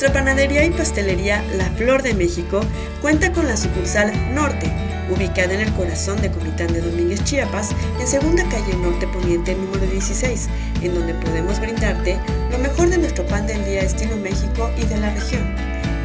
Nuestra 0.00 0.20
panadería 0.20 0.64
y 0.64 0.70
pastelería 0.70 1.42
La 1.56 1.64
Flor 1.70 2.04
de 2.04 2.14
México 2.14 2.60
cuenta 3.02 3.32
con 3.32 3.48
la 3.48 3.56
sucursal 3.56 4.12
Norte, 4.32 4.70
ubicada 5.10 5.54
en 5.54 5.58
el 5.58 5.72
corazón 5.72 6.22
de 6.22 6.30
Comitán 6.30 6.72
de 6.72 6.82
Domínguez, 6.82 7.24
Chiapas, 7.24 7.70
en 7.98 8.06
segunda 8.06 8.44
calle 8.48 8.76
Norte 8.76 9.08
Poniente 9.08 9.56
número 9.56 9.84
16, 9.90 10.48
en 10.82 10.94
donde 10.94 11.14
podemos 11.14 11.58
brindarte 11.58 12.16
lo 12.52 12.58
mejor 12.58 12.90
de 12.90 12.98
nuestro 12.98 13.26
pan 13.26 13.48
del 13.48 13.64
día 13.64 13.80
estilo 13.80 14.16
México 14.18 14.70
y 14.76 14.84
de 14.84 14.98
la 14.98 15.12
región, 15.12 15.52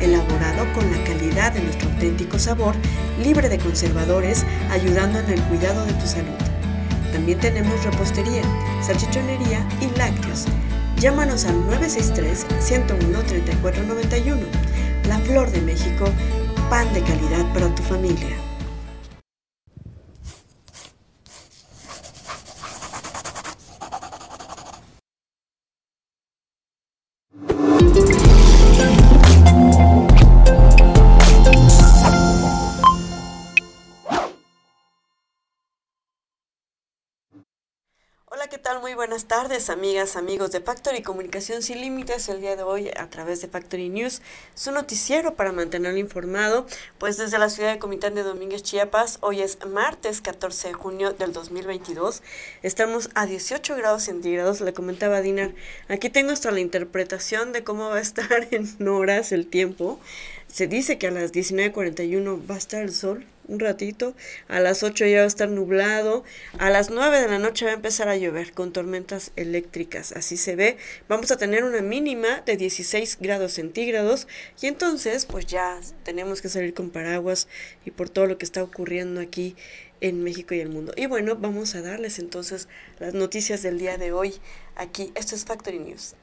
elaborado 0.02 0.66
con 0.74 0.90
la 0.90 0.98
calidad 1.04 1.52
de 1.52 1.62
nuestro 1.62 1.88
auténtico 1.92 2.40
sabor, 2.40 2.74
libre 3.24 3.48
de 3.48 3.60
conservadores, 3.60 4.44
ayudando 4.72 5.20
en 5.20 5.34
el 5.34 5.42
cuidado 5.44 5.86
de 5.86 5.94
tu 5.94 6.08
salud. 6.08 6.34
También 7.12 7.38
tenemos 7.38 7.86
repostería, 7.86 8.42
salchichonería 8.82 9.64
y 9.82 9.96
lácteos 10.00 10.48
Llámanos 11.04 11.44
al 11.44 11.56
963-101-3491. 11.68 14.40
La 15.10 15.20
Flor 15.20 15.52
de 15.52 15.60
México, 15.60 16.06
pan 16.70 16.94
de 16.94 17.02
calidad 17.02 17.54
para 17.54 17.76
tu 17.76 17.84
familia. 17.84 18.43
Tal? 38.64 38.80
Muy 38.80 38.94
buenas 38.94 39.26
tardes, 39.26 39.70
amigas, 39.70 40.16
amigos 40.16 40.52
de 40.52 40.62
Factory 40.62 41.02
Comunicación 41.02 41.62
Sin 41.62 41.82
Límites. 41.82 42.30
El 42.30 42.40
día 42.40 42.56
de 42.56 42.64
hoy, 42.64 42.90
a 42.96 43.10
través 43.10 43.42
de 43.42 43.50
Factory 43.50 43.90
News, 43.90 44.22
su 44.56 44.72
noticiero 44.72 45.36
para 45.36 45.52
mantenerlo 45.52 46.00
informado. 46.00 46.66
Pues 46.98 47.18
desde 47.18 47.38
la 47.40 47.50
ciudad 47.50 47.74
de 47.74 47.80
Comitán 47.80 48.16
de 48.16 48.24
Domínguez, 48.24 48.64
Chiapas, 48.64 49.18
hoy 49.20 49.42
es 49.42 49.58
martes 49.68 50.22
14 50.22 50.70
de 50.70 50.74
junio 50.76 51.12
del 51.12 51.34
2022. 51.34 52.24
Estamos 52.62 53.10
a 53.16 53.26
18 53.26 53.76
grados 53.76 54.04
centígrados. 54.04 54.62
Le 54.62 54.72
comentaba 54.72 55.20
Dinar, 55.20 55.52
aquí 55.90 56.10
tengo 56.10 56.32
hasta 56.32 56.50
la 56.50 56.62
interpretación 56.62 57.52
de 57.52 57.66
cómo 57.66 57.90
va 57.90 57.98
a 57.98 58.02
estar 58.02 58.48
en 58.52 58.88
horas 58.88 59.34
el 59.34 59.46
tiempo. 59.46 60.00
Se 60.48 60.68
dice 60.68 60.98
que 60.98 61.08
a 61.08 61.12
las 61.12 61.34
19.41 61.34 62.50
va 62.50 62.56
a 62.56 62.60
estar 62.60 62.82
el 62.82 62.94
sol, 62.94 63.26
un 63.48 63.60
ratito, 63.60 64.16
a 64.48 64.60
las 64.60 64.84
8 64.84 65.06
ya 65.06 65.20
va 65.20 65.24
a 65.24 65.28
estar 65.28 65.50
nublado, 65.50 66.24
a 66.58 66.70
las 66.70 66.90
9 66.90 67.22
de 67.22 67.28
la 67.28 67.40
noche 67.40 67.66
va 67.66 67.72
a 67.72 67.76
empezar 67.76 68.08
a 68.08 68.18
llover 68.18 68.54
con 68.54 68.74
tormentas 68.74 69.32
eléctricas, 69.36 70.12
así 70.14 70.38
se 70.38 70.56
ve, 70.56 70.78
vamos 71.08 71.32
a 71.32 71.38
tener 71.38 71.64
una 71.64 71.82
mínima 71.82 72.42
de 72.42 72.58
16 72.58 73.18
grados 73.20 73.54
centígrados 73.54 74.28
y 74.62 74.68
entonces 74.68 75.26
pues 75.26 75.46
ya 75.46 75.80
tenemos 76.04 76.42
que 76.42 76.50
salir 76.50 76.74
con 76.74 76.90
paraguas 76.90 77.48
y 77.86 77.92
por 77.92 78.10
todo 78.10 78.28
lo 78.28 78.38
que 78.38 78.46
está 78.46 78.64
ocurriendo 78.64 79.22
aquí 79.22 79.56
en 80.02 80.24
México 80.24 80.54
y 80.54 80.60
el 80.60 80.70
mundo. 80.70 80.94
Y 80.98 81.06
bueno, 81.06 81.36
vamos 81.38 81.76
a 81.76 81.82
darles 81.82 82.20
entonces 82.20 82.68
las 83.00 83.14
noticias 83.14 83.62
del 83.62 83.80
día 83.80 83.98
de 83.98 84.12
hoy 84.12 84.34
aquí, 84.76 85.12
esto 85.16 85.36
es 85.36 85.46
Factory 85.46 85.80
News. 85.80 86.16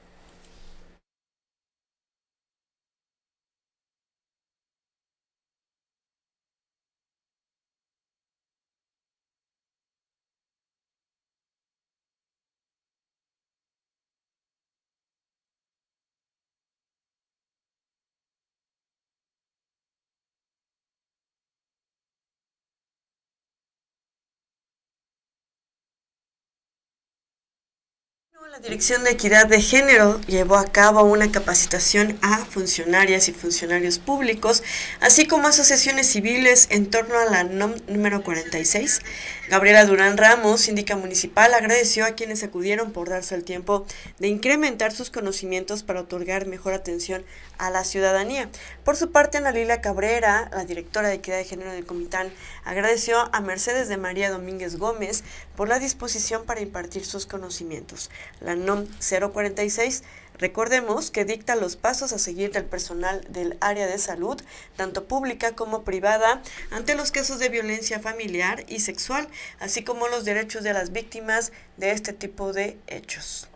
La 28.51 28.59
Dirección 28.59 29.05
de 29.05 29.13
Equidad 29.13 29.47
de 29.47 29.61
Género 29.61 30.21
llevó 30.23 30.57
a 30.57 30.65
cabo 30.65 31.05
una 31.05 31.31
capacitación 31.31 32.19
a 32.21 32.39
funcionarias 32.39 33.29
y 33.29 33.33
funcionarios 33.33 34.01
públicos, 34.01 34.65
así 34.99 35.29
como 35.29 35.47
asociaciones 35.47 36.09
civiles 36.09 36.67
en 36.71 36.91
torno 36.91 37.17
a 37.17 37.27
la 37.27 37.45
NOM 37.45 37.75
número 37.87 38.25
46. 38.25 39.03
Gabriela 39.51 39.85
Durán 39.85 40.17
Ramos, 40.17 40.63
síndica 40.63 40.97
municipal, 40.97 41.55
agradeció 41.55 42.05
a 42.05 42.17
quienes 42.17 42.43
acudieron 42.43 42.91
por 42.91 43.09
darse 43.09 43.37
el 43.37 43.45
tiempo 43.45 43.87
de 44.19 44.27
incrementar 44.27 44.91
sus 44.91 45.11
conocimientos 45.11 45.85
para 45.85 46.01
otorgar 46.01 46.47
mejor 46.47 46.73
atención 46.73 47.25
a 47.57 47.71
la 47.71 47.85
ciudadanía. 47.85 48.49
Por 48.91 48.97
su 48.97 49.13
parte, 49.13 49.39
Ana 49.39 49.53
Lila 49.53 49.81
Cabrera, 49.81 50.51
la 50.51 50.65
directora 50.65 51.07
de 51.07 51.15
Equidad 51.15 51.37
de 51.37 51.45
Género 51.45 51.71
del 51.71 51.87
Comitán, 51.87 52.33
agradeció 52.65 53.33
a 53.33 53.41
Mercedes 53.41 53.87
de 53.87 53.97
María 53.97 54.33
Domínguez 54.33 54.79
Gómez 54.79 55.23
por 55.55 55.69
la 55.69 55.79
disposición 55.79 56.45
para 56.45 56.61
impartir 56.61 57.07
sus 57.07 57.25
conocimientos. 57.25 58.11
La 58.41 58.57
NOM 58.57 58.89
046 58.99 60.03
Recordemos 60.39 61.13
que 61.13 61.25
dicta 61.25 61.55
los 61.55 61.77
pasos 61.77 62.13
a 62.13 62.19
seguir 62.19 62.51
del 62.51 62.65
personal 62.65 63.25
del 63.29 63.57
área 63.61 63.87
de 63.87 63.99
salud, 63.99 64.43
tanto 64.75 65.05
pública 65.05 65.55
como 65.55 65.85
privada, 65.85 66.43
ante 66.73 66.97
los 66.97 67.13
casos 67.13 67.39
de 67.39 67.49
violencia 67.49 68.01
familiar 68.01 68.65
y 68.67 68.81
sexual, 68.81 69.29
así 69.61 69.85
como 69.85 70.09
los 70.09 70.25
derechos 70.25 70.65
de 70.65 70.73
las 70.73 70.91
víctimas 70.91 71.53
de 71.77 71.93
este 71.93 72.13
tipo 72.13 72.53
de 72.53 72.77
hechos. 72.89 73.47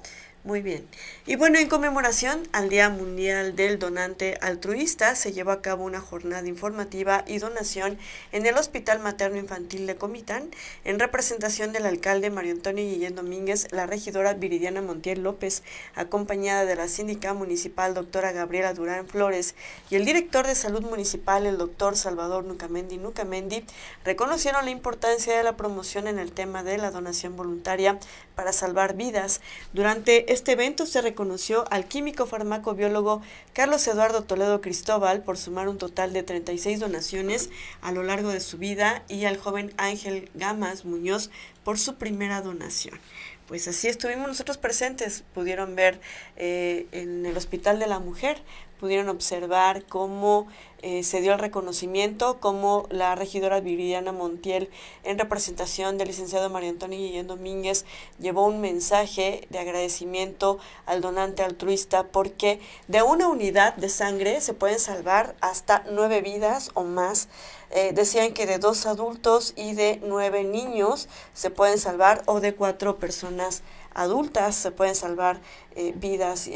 Muy 0.44 0.60
bien. 0.60 0.86
Y 1.24 1.36
bueno, 1.36 1.58
en 1.58 1.70
conmemoración 1.70 2.46
al 2.52 2.68
Día 2.68 2.90
Mundial 2.90 3.56
del 3.56 3.78
Donante 3.78 4.36
Altruista, 4.42 5.14
se 5.14 5.32
llevó 5.32 5.52
a 5.52 5.62
cabo 5.62 5.84
una 5.84 6.02
jornada 6.02 6.46
informativa 6.46 7.24
y 7.26 7.38
donación 7.38 7.96
en 8.30 8.44
el 8.44 8.58
Hospital 8.58 9.00
Materno 9.00 9.38
Infantil 9.38 9.86
de 9.86 9.96
Comitán, 9.96 10.50
en 10.84 10.98
representación 10.98 11.72
del 11.72 11.86
alcalde 11.86 12.28
Mario 12.28 12.52
Antonio 12.52 12.84
Guillén 12.84 13.14
Domínguez, 13.14 13.68
la 13.70 13.86
regidora 13.86 14.34
Viridiana 14.34 14.82
Montiel 14.82 15.22
López, 15.22 15.62
acompañada 15.94 16.66
de 16.66 16.76
la 16.76 16.88
síndica 16.88 17.32
municipal 17.32 17.94
doctora 17.94 18.32
Gabriela 18.32 18.74
Durán 18.74 19.08
Flores 19.08 19.54
y 19.88 19.94
el 19.94 20.04
director 20.04 20.46
de 20.46 20.56
salud 20.56 20.82
municipal, 20.82 21.46
el 21.46 21.56
doctor 21.56 21.96
Salvador 21.96 22.44
Nucamendi 22.44 22.98
Nucamendi, 22.98 23.64
reconocieron 24.04 24.66
la 24.66 24.72
importancia 24.72 25.34
de 25.34 25.42
la 25.42 25.56
promoción 25.56 26.06
en 26.06 26.18
el 26.18 26.32
tema 26.32 26.62
de 26.62 26.76
la 26.76 26.90
donación 26.90 27.34
voluntaria 27.34 27.98
para 28.34 28.52
salvar 28.52 28.94
vidas. 28.94 29.40
Durante 29.72 30.33
este 30.34 30.52
evento 30.52 30.84
se 30.84 31.00
reconoció 31.00 31.64
al 31.70 31.86
químico 31.86 32.26
farmacobiólogo 32.26 33.22
Carlos 33.52 33.86
Eduardo 33.86 34.24
Toledo 34.24 34.60
Cristóbal 34.60 35.22
por 35.22 35.38
sumar 35.38 35.68
un 35.68 35.78
total 35.78 36.12
de 36.12 36.24
36 36.24 36.80
donaciones 36.80 37.50
a 37.80 37.92
lo 37.92 38.02
largo 38.02 38.30
de 38.30 38.40
su 38.40 38.58
vida 38.58 39.04
y 39.08 39.26
al 39.26 39.38
joven 39.38 39.72
Ángel 39.76 40.28
Gamas 40.34 40.84
Muñoz 40.84 41.30
por 41.62 41.78
su 41.78 41.94
primera 41.94 42.42
donación. 42.42 42.98
Pues 43.46 43.68
así 43.68 43.86
estuvimos 43.86 44.26
nosotros 44.26 44.58
presentes, 44.58 45.22
pudieron 45.34 45.76
ver 45.76 46.00
eh, 46.36 46.86
en 46.90 47.24
el 47.26 47.36
Hospital 47.36 47.78
de 47.78 47.86
la 47.86 48.00
Mujer, 48.00 48.42
pudieron 48.84 49.08
observar 49.08 49.86
cómo 49.86 50.46
eh, 50.82 51.04
se 51.04 51.22
dio 51.22 51.32
el 51.32 51.38
reconocimiento, 51.38 52.38
cómo 52.38 52.86
la 52.90 53.14
regidora 53.14 53.60
Viridiana 53.60 54.12
Montiel, 54.12 54.68
en 55.04 55.18
representación 55.18 55.96
del 55.96 56.08
licenciado 56.08 56.50
María 56.50 56.68
Antonio 56.68 56.98
Guillén 56.98 57.26
Domínguez, 57.26 57.86
llevó 58.18 58.44
un 58.44 58.60
mensaje 58.60 59.46
de 59.48 59.58
agradecimiento 59.58 60.58
al 60.84 61.00
donante 61.00 61.42
altruista 61.42 62.08
porque 62.08 62.60
de 62.86 63.00
una 63.00 63.28
unidad 63.28 63.74
de 63.76 63.88
sangre 63.88 64.42
se 64.42 64.52
pueden 64.52 64.78
salvar 64.78 65.34
hasta 65.40 65.86
nueve 65.90 66.20
vidas 66.20 66.70
o 66.74 66.84
más. 66.84 67.28
Eh, 67.70 67.92
decían 67.94 68.34
que 68.34 68.44
de 68.44 68.58
dos 68.58 68.84
adultos 68.84 69.54
y 69.56 69.72
de 69.72 69.98
nueve 70.04 70.44
niños 70.44 71.08
se 71.32 71.48
pueden 71.48 71.78
salvar 71.78 72.22
o 72.26 72.40
de 72.40 72.54
cuatro 72.54 72.98
personas 72.98 73.62
adultas 73.94 74.56
se 74.56 74.72
pueden 74.72 74.94
salvar 74.94 75.40
eh, 75.74 75.94
vidas. 75.96 76.50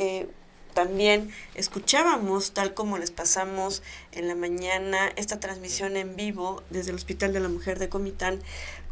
También 0.78 1.32
escuchábamos, 1.56 2.52
tal 2.52 2.72
como 2.72 2.98
les 2.98 3.10
pasamos 3.10 3.82
en 4.12 4.28
la 4.28 4.36
mañana, 4.36 5.10
esta 5.16 5.40
transmisión 5.40 5.96
en 5.96 6.14
vivo 6.14 6.62
desde 6.70 6.90
el 6.90 6.96
Hospital 6.96 7.32
de 7.32 7.40
la 7.40 7.48
Mujer 7.48 7.80
de 7.80 7.88
Comitán, 7.88 8.38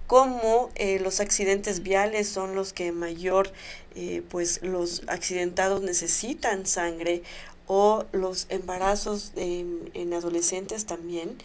cómo 0.08 0.70
eh, 0.74 0.98
los 0.98 1.20
accidentes 1.20 1.84
viales 1.84 2.28
son 2.28 2.56
los 2.56 2.72
que 2.72 2.90
mayor, 2.90 3.52
eh, 3.94 4.24
pues 4.28 4.62
los 4.64 5.04
accidentados 5.06 5.80
necesitan 5.82 6.66
sangre 6.66 7.22
o 7.68 8.04
los 8.10 8.46
embarazos 8.48 9.30
en 9.36 10.12
adolescentes 10.12 10.86
también. 10.86 11.38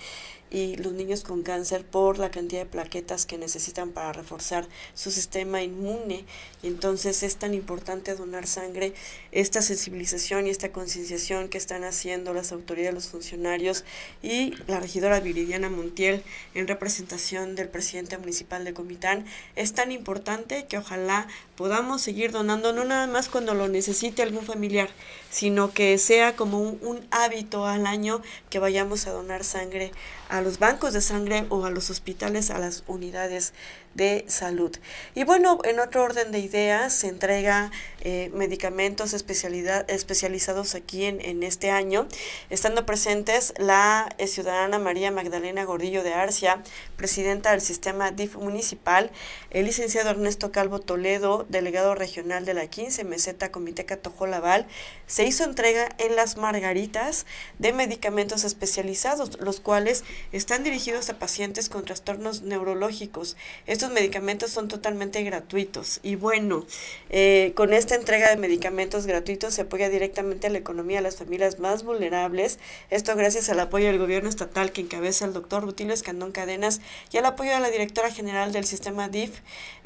Y 0.51 0.75
los 0.75 0.91
niños 0.91 1.23
con 1.23 1.43
cáncer 1.43 1.85
por 1.85 2.19
la 2.19 2.29
cantidad 2.29 2.61
de 2.61 2.65
plaquetas 2.69 3.25
que 3.25 3.37
necesitan 3.37 3.91
para 3.91 4.11
reforzar 4.11 4.67
su 4.93 5.09
sistema 5.09 5.63
inmune. 5.63 6.25
Y 6.61 6.67
entonces 6.67 7.23
es 7.23 7.37
tan 7.37 7.53
importante 7.53 8.15
donar 8.15 8.45
sangre, 8.45 8.93
esta 9.31 9.61
sensibilización 9.61 10.45
y 10.45 10.49
esta 10.49 10.73
concienciación 10.73 11.47
que 11.47 11.57
están 11.57 11.85
haciendo 11.85 12.33
las 12.33 12.51
autoridades, 12.51 12.93
los 12.93 13.07
funcionarios 13.07 13.85
y 14.21 14.53
la 14.67 14.81
regidora 14.81 15.21
Viridiana 15.21 15.69
Montiel 15.69 16.21
en 16.53 16.67
representación 16.67 17.55
del 17.55 17.69
presidente 17.69 18.17
municipal 18.17 18.65
de 18.65 18.73
Comitán 18.73 19.25
es 19.55 19.73
tan 19.73 19.91
importante 19.91 20.65
que 20.67 20.77
ojalá 20.77 21.27
podamos 21.55 22.01
seguir 22.01 22.31
donando, 22.31 22.73
no 22.73 22.83
nada 22.83 23.07
más 23.07 23.29
cuando 23.29 23.53
lo 23.53 23.69
necesite 23.69 24.21
algún 24.21 24.43
familiar, 24.43 24.89
sino 25.29 25.71
que 25.73 25.97
sea 25.97 26.35
como 26.35 26.59
un, 26.59 26.79
un 26.81 27.07
hábito 27.11 27.65
al 27.65 27.87
año 27.87 28.21
que 28.49 28.59
vayamos 28.59 29.07
a 29.07 29.11
donar 29.11 29.43
sangre 29.43 29.91
a 30.31 30.41
los 30.41 30.59
bancos 30.59 30.93
de 30.93 31.01
sangre 31.01 31.45
o 31.49 31.65
a 31.65 31.69
los 31.69 31.89
hospitales, 31.89 32.51
a 32.51 32.57
las 32.57 32.83
unidades 32.87 33.53
de 33.93 34.25
salud. 34.27 34.75
Y 35.15 35.23
bueno, 35.23 35.59
en 35.63 35.79
otro 35.79 36.03
orden 36.03 36.31
de 36.31 36.39
ideas, 36.39 36.93
se 36.93 37.07
entrega 37.07 37.71
eh, 38.01 38.31
medicamentos 38.33 39.13
especialidad, 39.13 39.89
especializados 39.89 40.75
aquí 40.75 41.05
en, 41.05 41.21
en, 41.21 41.43
este 41.43 41.71
año, 41.71 42.07
estando 42.49 42.85
presentes 42.85 43.53
la 43.57 44.09
eh, 44.17 44.27
ciudadana 44.27 44.79
María 44.79 45.11
Magdalena 45.11 45.65
Gordillo 45.65 46.03
de 46.03 46.13
Arcia, 46.13 46.63
presidenta 46.95 47.51
del 47.51 47.61
sistema 47.61 48.11
DIF 48.11 48.35
municipal, 48.35 49.11
el 49.49 49.65
licenciado 49.65 50.09
Ernesto 50.09 50.51
Calvo 50.51 50.79
Toledo, 50.79 51.45
delegado 51.49 51.95
regional 51.95 52.45
de 52.45 52.53
la 52.53 52.67
15 52.67 53.03
Meseta 53.03 53.51
Comité 53.51 53.85
Catojo 53.85 54.27
Laval, 54.27 54.65
se 55.07 55.25
hizo 55.25 55.43
entrega 55.43 55.89
en 55.97 56.15
las 56.15 56.37
margaritas 56.37 57.25
de 57.59 57.73
medicamentos 57.73 58.43
especializados, 58.43 59.39
los 59.39 59.59
cuales 59.59 60.03
están 60.31 60.63
dirigidos 60.63 61.09
a 61.09 61.19
pacientes 61.19 61.69
con 61.69 61.85
trastornos 61.85 62.41
neurológicos. 62.41 63.35
Estos 63.81 63.95
medicamentos 63.95 64.51
son 64.51 64.67
totalmente 64.67 65.23
gratuitos 65.23 66.01
y 66.03 66.13
bueno, 66.13 66.67
eh, 67.09 67.51
con 67.55 67.73
esta 67.73 67.95
entrega 67.95 68.29
de 68.29 68.37
medicamentos 68.37 69.07
gratuitos 69.07 69.55
se 69.55 69.63
apoya 69.63 69.89
directamente 69.89 70.45
a 70.45 70.49
la 70.51 70.59
economía 70.59 70.97
de 70.97 71.01
las 71.01 71.15
familias 71.15 71.57
más 71.57 71.81
vulnerables. 71.81 72.59
Esto 72.91 73.15
gracias 73.15 73.49
al 73.49 73.59
apoyo 73.59 73.87
del 73.87 73.97
gobierno 73.97 74.29
estatal 74.29 74.71
que 74.71 74.81
encabeza 74.81 75.25
el 75.25 75.33
doctor 75.33 75.63
Rutilio 75.63 75.95
Escandón 75.95 76.31
Cadenas 76.31 76.79
y 77.11 77.17
al 77.17 77.25
apoyo 77.25 77.53
de 77.53 77.59
la 77.59 77.71
directora 77.71 78.11
general 78.11 78.51
del 78.51 78.65
sistema 78.65 79.09
DIF, 79.09 79.39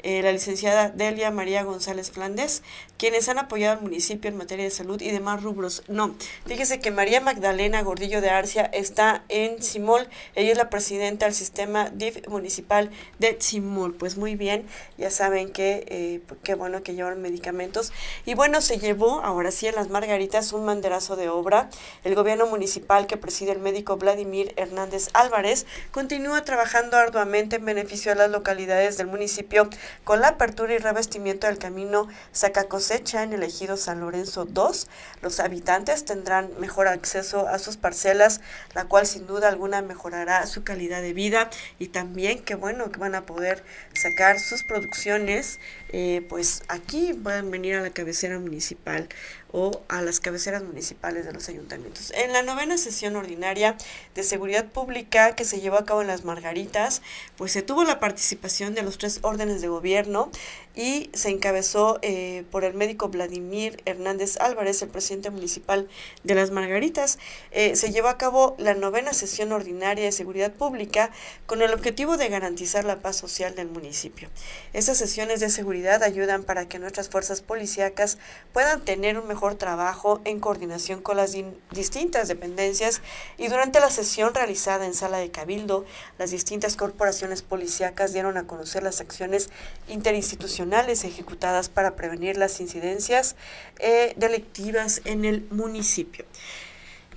eh, 0.06 0.22
la 0.22 0.30
licenciada 0.30 0.88
Delia 0.90 1.32
María 1.32 1.64
González 1.64 2.12
Flandes, 2.12 2.62
quienes 2.96 3.28
han 3.28 3.40
apoyado 3.40 3.76
al 3.76 3.82
municipio 3.82 4.30
en 4.30 4.36
materia 4.36 4.64
de 4.64 4.70
salud 4.70 5.02
y 5.02 5.10
demás 5.10 5.42
rubros. 5.42 5.82
No, 5.88 6.14
fíjese 6.46 6.78
que 6.78 6.92
María 6.92 7.20
Magdalena 7.20 7.82
Gordillo 7.82 8.20
de 8.20 8.30
Arcia 8.30 8.66
está 8.66 9.24
en 9.28 9.60
Simol, 9.60 10.08
ella 10.36 10.52
es 10.52 10.58
la 10.58 10.70
presidenta 10.70 11.26
del 11.26 11.34
sistema 11.34 11.90
DIF 11.90 12.28
municipal 12.28 12.92
de 13.18 13.36
Simol. 13.40 13.96
Pues 13.96 14.16
muy 14.16 14.36
bien, 14.36 14.68
ya 14.96 15.10
saben 15.10 15.50
que 15.50 15.84
eh, 15.88 16.20
qué 16.44 16.54
bueno 16.54 16.84
que 16.84 16.94
llevan 16.94 17.20
medicamentos. 17.20 17.92
Y 18.24 18.34
bueno, 18.34 18.60
se 18.60 18.78
llevó 18.78 19.22
ahora 19.24 19.50
sí 19.50 19.66
en 19.66 19.74
las 19.74 19.88
Margaritas 19.88 20.52
un 20.52 20.64
manderazo 20.64 21.16
de 21.16 21.28
obra. 21.28 21.68
El 22.04 22.14
gobierno 22.14 22.46
municipal 22.46 23.08
que 23.08 23.16
preside 23.16 23.50
el 23.50 23.58
médico 23.58 23.96
Vladimir 23.96 24.54
Hernández 24.56 25.08
Álvarez 25.14 25.66
continúa 25.90 26.44
trabajando 26.44 26.96
arduamente 26.96 27.56
en 27.56 27.64
beneficio 27.64 28.12
de 28.12 28.18
las 28.18 28.30
localidades 28.30 28.98
del 28.98 29.08
municipio 29.08 29.68
con 30.04 30.20
la 30.20 30.28
apertura 30.28 30.74
y 30.74 30.78
revestimiento 30.78 31.46
del 31.46 31.58
camino 31.58 32.08
Saca 32.32 32.64
Cosecha 32.64 33.22
en 33.22 33.32
el 33.32 33.42
ejido 33.42 33.76
San 33.76 34.00
Lorenzo 34.00 34.44
2. 34.44 34.88
Los 35.22 35.40
habitantes 35.40 36.04
tendrán 36.04 36.50
mejor 36.58 36.88
acceso 36.88 37.48
a 37.48 37.58
sus 37.58 37.76
parcelas, 37.76 38.40
la 38.74 38.84
cual 38.84 39.06
sin 39.06 39.26
duda 39.26 39.48
alguna 39.48 39.82
mejorará 39.82 40.46
su 40.46 40.64
calidad 40.64 41.02
de 41.02 41.12
vida 41.12 41.50
y 41.78 41.88
también 41.88 42.42
que 42.42 42.54
bueno 42.54 42.90
que 42.90 42.98
van 42.98 43.14
a 43.14 43.26
poder 43.26 43.64
sacar 43.94 44.40
sus 44.40 44.62
producciones, 44.62 45.58
eh, 45.92 46.24
pues 46.28 46.62
aquí 46.68 47.14
pueden 47.14 47.50
venir 47.50 47.76
a 47.76 47.80
la 47.80 47.90
cabecera 47.90 48.38
municipal 48.38 49.08
o 49.58 49.80
a 49.88 50.02
las 50.02 50.20
cabeceras 50.20 50.62
municipales 50.62 51.24
de 51.24 51.32
los 51.32 51.48
ayuntamientos. 51.48 52.12
En 52.14 52.34
la 52.34 52.42
novena 52.42 52.76
sesión 52.76 53.16
ordinaria 53.16 53.74
de 54.14 54.22
seguridad 54.22 54.66
pública 54.66 55.34
que 55.34 55.46
se 55.46 55.62
llevó 55.62 55.78
a 55.78 55.86
cabo 55.86 56.02
en 56.02 56.08
las 56.08 56.24
Margaritas, 56.24 57.00
pues 57.38 57.52
se 57.52 57.62
tuvo 57.62 57.82
la 57.84 57.98
participación 57.98 58.74
de 58.74 58.82
los 58.82 58.98
tres 58.98 59.20
órdenes 59.22 59.62
de 59.62 59.68
gobierno 59.68 60.30
y 60.76 61.08
se 61.14 61.30
encabezó 61.30 61.98
eh, 62.02 62.44
por 62.50 62.62
el 62.62 62.74
médico 62.74 63.08
Vladimir 63.08 63.82
Hernández 63.86 64.36
Álvarez, 64.38 64.82
el 64.82 64.90
presidente 64.90 65.30
municipal 65.30 65.88
de 66.22 66.34
las 66.34 66.50
Margaritas. 66.50 67.18
Eh, 67.50 67.76
se 67.76 67.90
llevó 67.90 68.08
a 68.08 68.18
cabo 68.18 68.54
la 68.58 68.74
novena 68.74 69.14
sesión 69.14 69.52
ordinaria 69.52 70.04
de 70.04 70.12
seguridad 70.12 70.52
pública 70.52 71.10
con 71.46 71.62
el 71.62 71.72
objetivo 71.72 72.18
de 72.18 72.28
garantizar 72.28 72.84
la 72.84 73.00
paz 73.00 73.16
social 73.16 73.54
del 73.54 73.68
municipio. 73.68 74.28
Estas 74.74 74.98
sesiones 74.98 75.40
de 75.40 75.48
seguridad 75.48 76.02
ayudan 76.02 76.44
para 76.44 76.68
que 76.68 76.78
nuestras 76.78 77.08
fuerzas 77.08 77.40
policíacas 77.40 78.18
puedan 78.52 78.84
tener 78.84 79.18
un 79.18 79.26
mejor 79.26 79.54
trabajo 79.54 80.20
en 80.26 80.40
coordinación 80.40 81.00
con 81.00 81.16
las 81.16 81.34
distintas 81.70 82.28
dependencias 82.28 83.00
y 83.38 83.48
durante 83.48 83.80
la 83.80 83.90
sesión 83.90 84.34
realizada 84.34 84.84
en 84.84 84.92
sala 84.92 85.16
de 85.16 85.30
cabildo, 85.30 85.86
las 86.18 86.32
distintas 86.32 86.76
corporaciones 86.76 87.40
policíacas 87.40 88.12
dieron 88.12 88.36
a 88.36 88.46
conocer 88.46 88.82
las 88.82 89.00
acciones 89.00 89.48
interinstitucionales 89.88 90.65
ejecutadas 91.04 91.68
para 91.68 91.96
prevenir 91.96 92.36
las 92.36 92.60
incidencias 92.60 93.36
eh, 93.78 94.14
delictivas 94.16 95.00
en 95.04 95.24
el 95.24 95.46
municipio. 95.50 96.24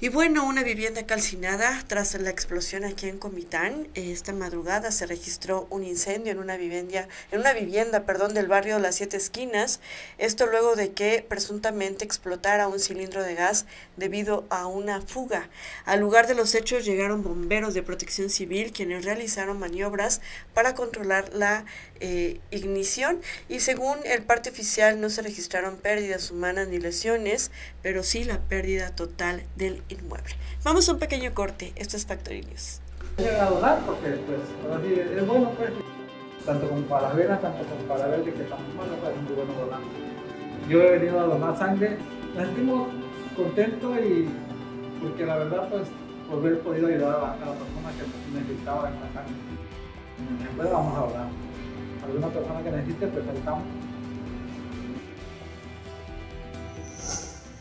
Y 0.01 0.07
bueno, 0.07 0.45
una 0.45 0.63
vivienda 0.63 1.05
calcinada 1.05 1.83
tras 1.87 2.13
la 2.13 2.29
explosión 2.29 2.85
aquí 2.85 3.09
en 3.09 3.17
Comitán. 3.17 3.89
Esta 3.95 4.31
madrugada 4.31 4.91
se 4.91 5.05
registró 5.05 5.67
un 5.69 5.83
incendio 5.83 6.31
en 6.31 6.39
una 6.39 6.55
vivienda, 6.55 7.09
en 7.33 7.41
una 7.41 7.51
vivienda, 7.51 8.05
perdón, 8.05 8.33
del 8.33 8.47
barrio 8.47 8.75
de 8.75 8.81
las 8.81 8.95
Siete 8.95 9.17
Esquinas. 9.17 9.81
Esto 10.17 10.45
luego 10.45 10.77
de 10.77 10.93
que 10.93 11.25
presuntamente 11.27 12.05
explotara 12.05 12.69
un 12.69 12.79
cilindro 12.79 13.23
de 13.23 13.35
gas 13.35 13.65
debido 13.97 14.45
a 14.49 14.67
una 14.67 15.01
fuga. 15.01 15.49
Al 15.83 15.99
lugar 15.99 16.27
de 16.27 16.35
los 16.35 16.55
hechos 16.55 16.85
llegaron 16.85 17.21
bomberos 17.21 17.73
de 17.73 17.83
Protección 17.83 18.29
Civil 18.29 18.71
quienes 18.71 19.03
realizaron 19.03 19.59
maniobras 19.59 20.21
para 20.53 20.75
controlar 20.75 21.33
la 21.33 21.65
eh, 21.99 22.39
ignición 22.51 23.19
y 23.49 23.59
según 23.59 23.97
el 24.05 24.23
parte 24.23 24.49
oficial 24.49 25.01
no 25.01 25.09
se 25.09 25.21
registraron 25.21 25.75
pérdidas 25.75 26.31
humanas 26.31 26.69
ni 26.69 26.77
lesiones, 26.77 27.51
pero 27.81 28.03
sí 28.03 28.23
la 28.23 28.39
pérdida 28.39 28.95
total 28.95 29.43
del 29.57 29.83
inmueble. 29.89 30.35
Vamos 30.63 30.87
a 30.89 30.93
un 30.93 30.99
pequeño 30.99 31.33
corte, 31.33 31.73
esto 31.75 31.97
es 31.97 32.05
Factory 32.05 32.41
News. 32.41 32.81
a 33.17 33.45
donar 33.45 33.79
porque 33.85 34.19
pues 34.25 34.39
es 35.17 35.27
bueno 35.27 35.51
pues, 35.57 35.71
tanto 36.45 36.69
como 36.69 36.81
para 36.83 37.13
venas, 37.13 37.41
tanto 37.41 37.63
como 37.65 37.81
para 37.83 38.07
ver 38.07 38.23
que 38.23 38.29
estamos 38.29 38.73
mal, 38.75 38.87
pues 39.01 39.15
es 39.15 39.21
muy 39.21 39.33
bueno 39.33 39.53
donar. 39.53 39.79
Yo 40.69 40.81
he 40.81 40.97
venido 40.97 41.19
a 41.19 41.23
donar 41.23 41.57
sangre, 41.57 41.97
me 42.35 42.45
sentimos 42.45 42.89
contentos 43.35 43.97
y 43.97 44.29
porque 45.01 45.25
la 45.25 45.37
verdad 45.37 45.69
pues 45.69 45.87
por 46.29 46.39
haber 46.39 46.59
podido 46.59 46.87
ayudar 46.87 47.15
a 47.15 47.21
la, 47.21 47.53
persona 47.53 47.89
que 47.97 48.39
necesitaba 48.39 48.89
esta 48.89 49.13
sangre. 49.13 49.33
Después 50.43 50.71
vamos 50.71 50.97
a 50.97 51.01
donar 51.07 51.27
alguna 52.03 52.27
persona 52.27 52.61
que 52.61 52.71
necesite, 52.71 53.07
pues. 53.07 53.25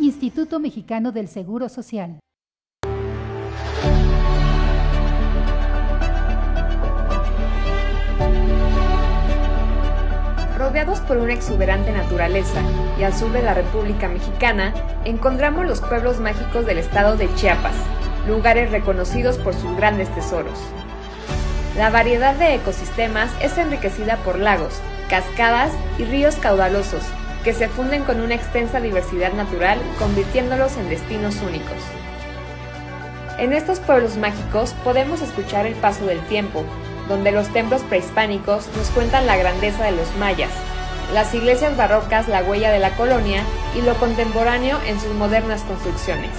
Instituto 0.00 0.61
Mexicano 0.61 1.11
del 1.11 1.26
Seguro 1.26 1.69
Social. 1.69 2.21
Rodeados 10.57 11.00
por 11.00 11.17
una 11.17 11.33
exuberante 11.33 11.90
naturaleza 11.90 12.62
y 13.00 13.02
al 13.02 13.12
sur 13.12 13.33
de 13.33 13.43
la 13.43 13.55
República 13.55 14.09
Mexicana, 14.09 14.73
encontramos 15.05 15.67
los 15.67 15.81
pueblos 15.81 16.21
mágicos 16.21 16.64
del 16.64 16.78
estado 16.78 17.17
de 17.17 17.28
Chiapas, 17.35 17.75
lugares 18.28 18.71
reconocidos 18.71 19.37
por 19.38 19.52
sus 19.52 19.76
grandes 19.76 20.09
tesoros. 20.14 20.61
La 21.76 21.90
variedad 21.90 22.37
de 22.37 22.55
ecosistemas 22.55 23.33
es 23.43 23.59
enriquecida 23.59 24.17
por 24.19 24.38
lagos, 24.38 24.75
cascadas 25.11 25.73
y 25.99 26.05
ríos 26.05 26.37
caudalosos, 26.37 27.02
que 27.45 27.54
se 27.54 27.68
funden 27.68 28.04
con 28.04 28.21
una 28.21 28.35
extensa 28.35 28.80
diversidad 28.80 29.33
natural, 29.33 29.78
convirtiéndolos 29.99 30.76
en 30.76 30.88
destinos 30.88 31.37
únicos. 31.42 31.76
En 33.38 33.52
estos 33.52 33.78
pueblos 33.78 34.16
mágicos 34.16 34.75
podemos 34.83 35.23
escuchar 35.23 35.66
el 35.66 35.75
paso 35.75 36.07
del 36.07 36.21
tiempo, 36.26 36.64
donde 37.09 37.33
los 37.33 37.49
templos 37.49 37.83
prehispánicos 37.83 38.66
nos 38.76 38.88
cuentan 38.90 39.26
la 39.26 39.37
grandeza 39.37 39.85
de 39.85 39.92
los 39.92 40.14
mayas, 40.16 40.50
las 41.14 41.33
iglesias 41.35 41.76
barrocas 41.76 42.28
la 42.28 42.42
huella 42.42 42.71
de 42.71 42.80
la 42.80 42.90
colonia 42.90 43.42
y 43.76 43.83
lo 43.83 43.95
contemporáneo 43.95 44.78
en 44.87 45.00
sus 45.00 45.14
modernas 45.14 45.62
construcciones. 45.62 46.30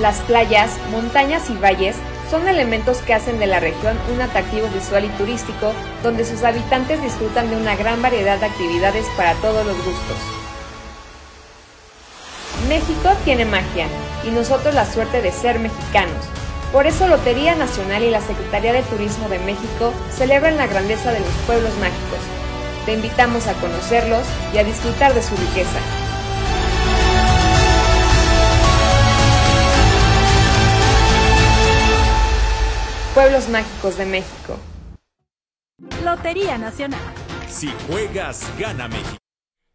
Las 0.00 0.20
playas, 0.20 0.70
montañas 0.90 1.48
y 1.50 1.54
valles 1.54 1.96
son 2.30 2.48
elementos 2.48 2.98
que 2.98 3.14
hacen 3.14 3.38
de 3.38 3.46
la 3.46 3.60
región 3.60 3.96
un 4.12 4.20
atractivo 4.20 4.68
visual 4.68 5.04
y 5.04 5.08
turístico 5.10 5.72
donde 6.02 6.24
sus 6.24 6.42
habitantes 6.42 7.00
disfrutan 7.02 7.50
de 7.50 7.56
una 7.56 7.76
gran 7.76 8.02
variedad 8.02 8.38
de 8.38 8.46
actividades 8.46 9.06
para 9.16 9.34
todos 9.34 9.64
los 9.64 9.76
gustos. 9.76 10.16
México 12.68 13.10
tiene 13.24 13.44
magia 13.44 13.86
y 14.24 14.30
nosotros 14.30 14.74
la 14.74 14.86
suerte 14.86 15.22
de 15.22 15.30
ser 15.30 15.58
mexicanos. 15.60 16.26
Por 16.72 16.86
eso 16.86 17.06
Lotería 17.06 17.54
Nacional 17.54 18.02
y 18.02 18.10
la 18.10 18.20
Secretaría 18.20 18.72
de 18.72 18.82
Turismo 18.82 19.28
de 19.28 19.38
México 19.38 19.92
celebran 20.10 20.56
la 20.56 20.66
grandeza 20.66 21.12
de 21.12 21.20
los 21.20 21.32
pueblos 21.46 21.72
mágicos. 21.78 22.18
Te 22.86 22.94
invitamos 22.94 23.46
a 23.46 23.54
conocerlos 23.54 24.26
y 24.52 24.58
a 24.58 24.64
disfrutar 24.64 25.14
de 25.14 25.22
su 25.22 25.36
riqueza. 25.36 26.05
Pueblos 33.26 33.48
Mágicos 33.48 33.98
de 33.98 34.06
México. 34.06 34.56
Lotería 36.04 36.58
Nacional. 36.58 37.00
Si 37.50 37.68
juegas, 37.88 38.46
gana 38.56 38.86
México. 38.86 39.16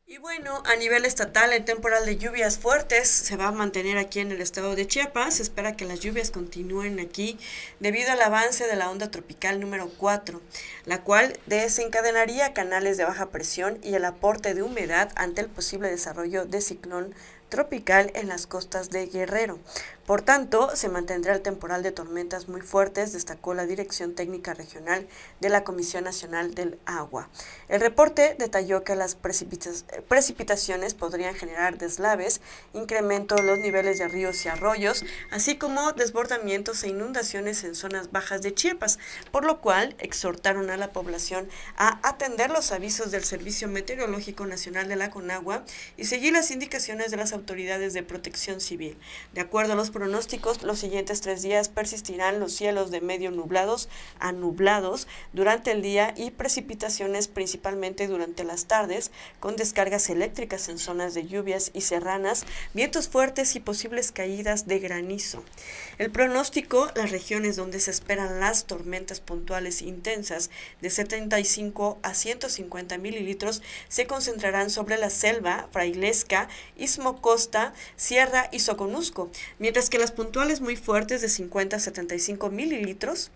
Y 0.06 0.20
bueno, 0.20 0.64
a 0.66 0.78
nivel 0.78 1.04
estatal, 1.04 1.52
el 1.52 1.66
temporal 1.66 2.06
de 2.06 2.16
lluvias 2.16 2.58
fuertes 2.58 3.10
se 3.10 3.36
va 3.36 3.50
a 3.50 3.52
mantener 3.52 3.98
aquí 3.98 4.22
en 4.22 4.32
el 4.32 4.40
estado 4.40 4.74
de 4.78 4.88
Chiapas. 4.88 5.34
Se 5.34 5.44
espera 5.44 5.76
que 5.76 5.84
las 5.84 6.00
lluvias 6.00 6.32
continúen 6.32 7.02
aquí 7.02 7.38
debido 7.82 8.14
al 8.14 8.22
avance 8.22 8.68
de 8.68 8.76
la 8.78 8.90
onda 8.90 9.12
tropical 9.12 9.60
número 9.60 9.90
4, 9.98 10.42
la 10.86 11.02
cual 11.02 11.38
desencadenaría 11.46 12.54
canales 12.54 12.96
de 12.96 13.04
baja 13.04 13.32
presión 13.32 13.80
y 13.84 13.96
el 13.96 14.06
aporte 14.06 14.54
de 14.54 14.64
humedad 14.64 15.12
ante 15.18 15.42
el 15.42 15.50
posible 15.50 15.90
desarrollo 15.90 16.46
de 16.46 16.62
ciclón 16.62 17.14
tropical 17.50 18.12
en 18.16 18.30
las 18.30 18.48
costas 18.48 18.92
de 18.92 19.08
Guerrero. 19.08 19.60
Por 20.06 20.24
tanto, 20.24 20.76
se 20.76 20.90
mantendrá 20.90 21.34
el 21.34 21.42
temporal 21.42 21.84
de 21.84 21.92
tormentas 21.92 22.48
muy 22.48 22.62
fuertes, 22.62 23.14
destacó 23.14 23.54
la 23.54 23.68
Dirección 23.68 24.16
Técnica 24.16 24.56
Regional 24.56 25.08
de 25.40 25.50
la 25.50 25.64
Comisión 25.64 26.04
Nacional 26.04 26.56
del 26.56 26.80
Agua. 26.86 27.30
El 27.70 27.82
reporte 27.82 28.36
detalló 28.38 28.84
que 28.84 28.96
las 28.96 29.16
precipitaciones 29.16 30.96
podrían 30.96 31.36
generar 31.36 31.78
deslaves, 31.78 32.42
incremento 32.74 33.38
en 33.38 33.46
los 33.46 33.60
niveles 33.60 34.00
de 34.00 34.08
ríos 34.08 34.44
y 34.44 34.50
arroyos, 34.50 35.06
así 35.30 35.58
como 35.58 35.92
desbordamientos 35.92 36.84
e 36.84 36.90
inundaciones 36.90 37.64
en 37.64 37.76
zonas 37.76 38.12
bajas 38.12 38.42
de 38.42 38.56
Chiapas, 38.56 38.98
por 39.32 39.46
lo 39.46 39.62
cual 39.62 39.96
exhortaron 40.00 40.72
a 40.72 40.78
la 40.78 40.92
población 40.92 41.48
a 41.78 42.00
atender 42.08 42.50
los 42.50 42.72
avisos 42.72 43.12
del 43.12 43.24
Servicio 43.24 43.68
Meteorológico 43.68 44.48
Nacional 44.48 44.88
de 44.88 44.96
la 44.96 45.12
Conagua 45.12 45.64
y 45.96 46.06
seguir 46.06 46.34
las 46.34 46.50
indicaciones 46.50 47.12
de 47.12 47.18
las 47.18 47.34
autoridades 47.34 47.94
de 47.94 48.02
protección 48.02 48.62
civil. 48.62 48.98
De 49.34 49.42
acuerdo 49.42 49.76
pronósticos, 50.02 50.64
los 50.64 50.80
siguientes 50.80 51.22
tres 51.22 51.44
días 51.44 51.70
persistirán 51.70 52.40
los 52.40 52.54
cielos 52.54 52.90
de 52.90 53.02
medio 53.02 53.30
nublados 53.30 53.88
a 54.20 54.32
nublados 54.32 55.08
durante 55.32 55.70
el 55.70 55.84
día 55.84 56.16
y 56.18 56.32
precipitaciones 56.32 57.28
principalmente 57.28 58.08
durante 58.08 58.44
las 58.44 58.66
tardes, 58.66 59.12
con 59.40 59.58
descargas 59.58 60.10
eléctricas 60.10 60.70
en 60.70 60.80
zonas 60.80 61.14
de 61.14 61.28
lluvias 61.28 61.70
y 61.76 61.82
serranas, 61.82 62.48
vientos 62.74 63.10
fuertes 63.10 63.56
y 63.56 63.60
posibles 63.60 64.12
caídas 64.12 64.66
de 64.66 64.80
granizo. 64.80 65.44
El 66.00 66.10
pronóstico, 66.10 66.90
las 66.96 67.12
regiones 67.12 67.56
donde 67.56 67.80
se 67.80 67.92
esperan 67.92 68.40
las 68.40 68.66
tormentas 68.66 69.20
puntuales 69.20 69.84
intensas 69.84 70.50
de 70.82 70.90
75 70.90 72.00
a 72.02 72.16
150 72.16 72.98
mililitros 72.98 73.62
se 73.88 74.08
concentrarán 74.08 74.72
sobre 74.72 74.98
la 74.98 75.12
selva, 75.12 75.70
frailesca, 75.72 76.50
Istmo 76.76 77.22
Costa, 77.22 77.76
Sierra 77.98 78.50
y 78.52 78.62
Soconusco, 78.62 79.30
mientras 79.60 79.81
que 79.90 80.00
las 80.00 80.12
puntuales 80.12 80.62
muy 80.62 80.76
fuertes 80.76 81.22
de 81.22 81.30
50 81.30 81.78
a 81.78 81.80
75 81.80 82.50
mililitros 82.50 83.32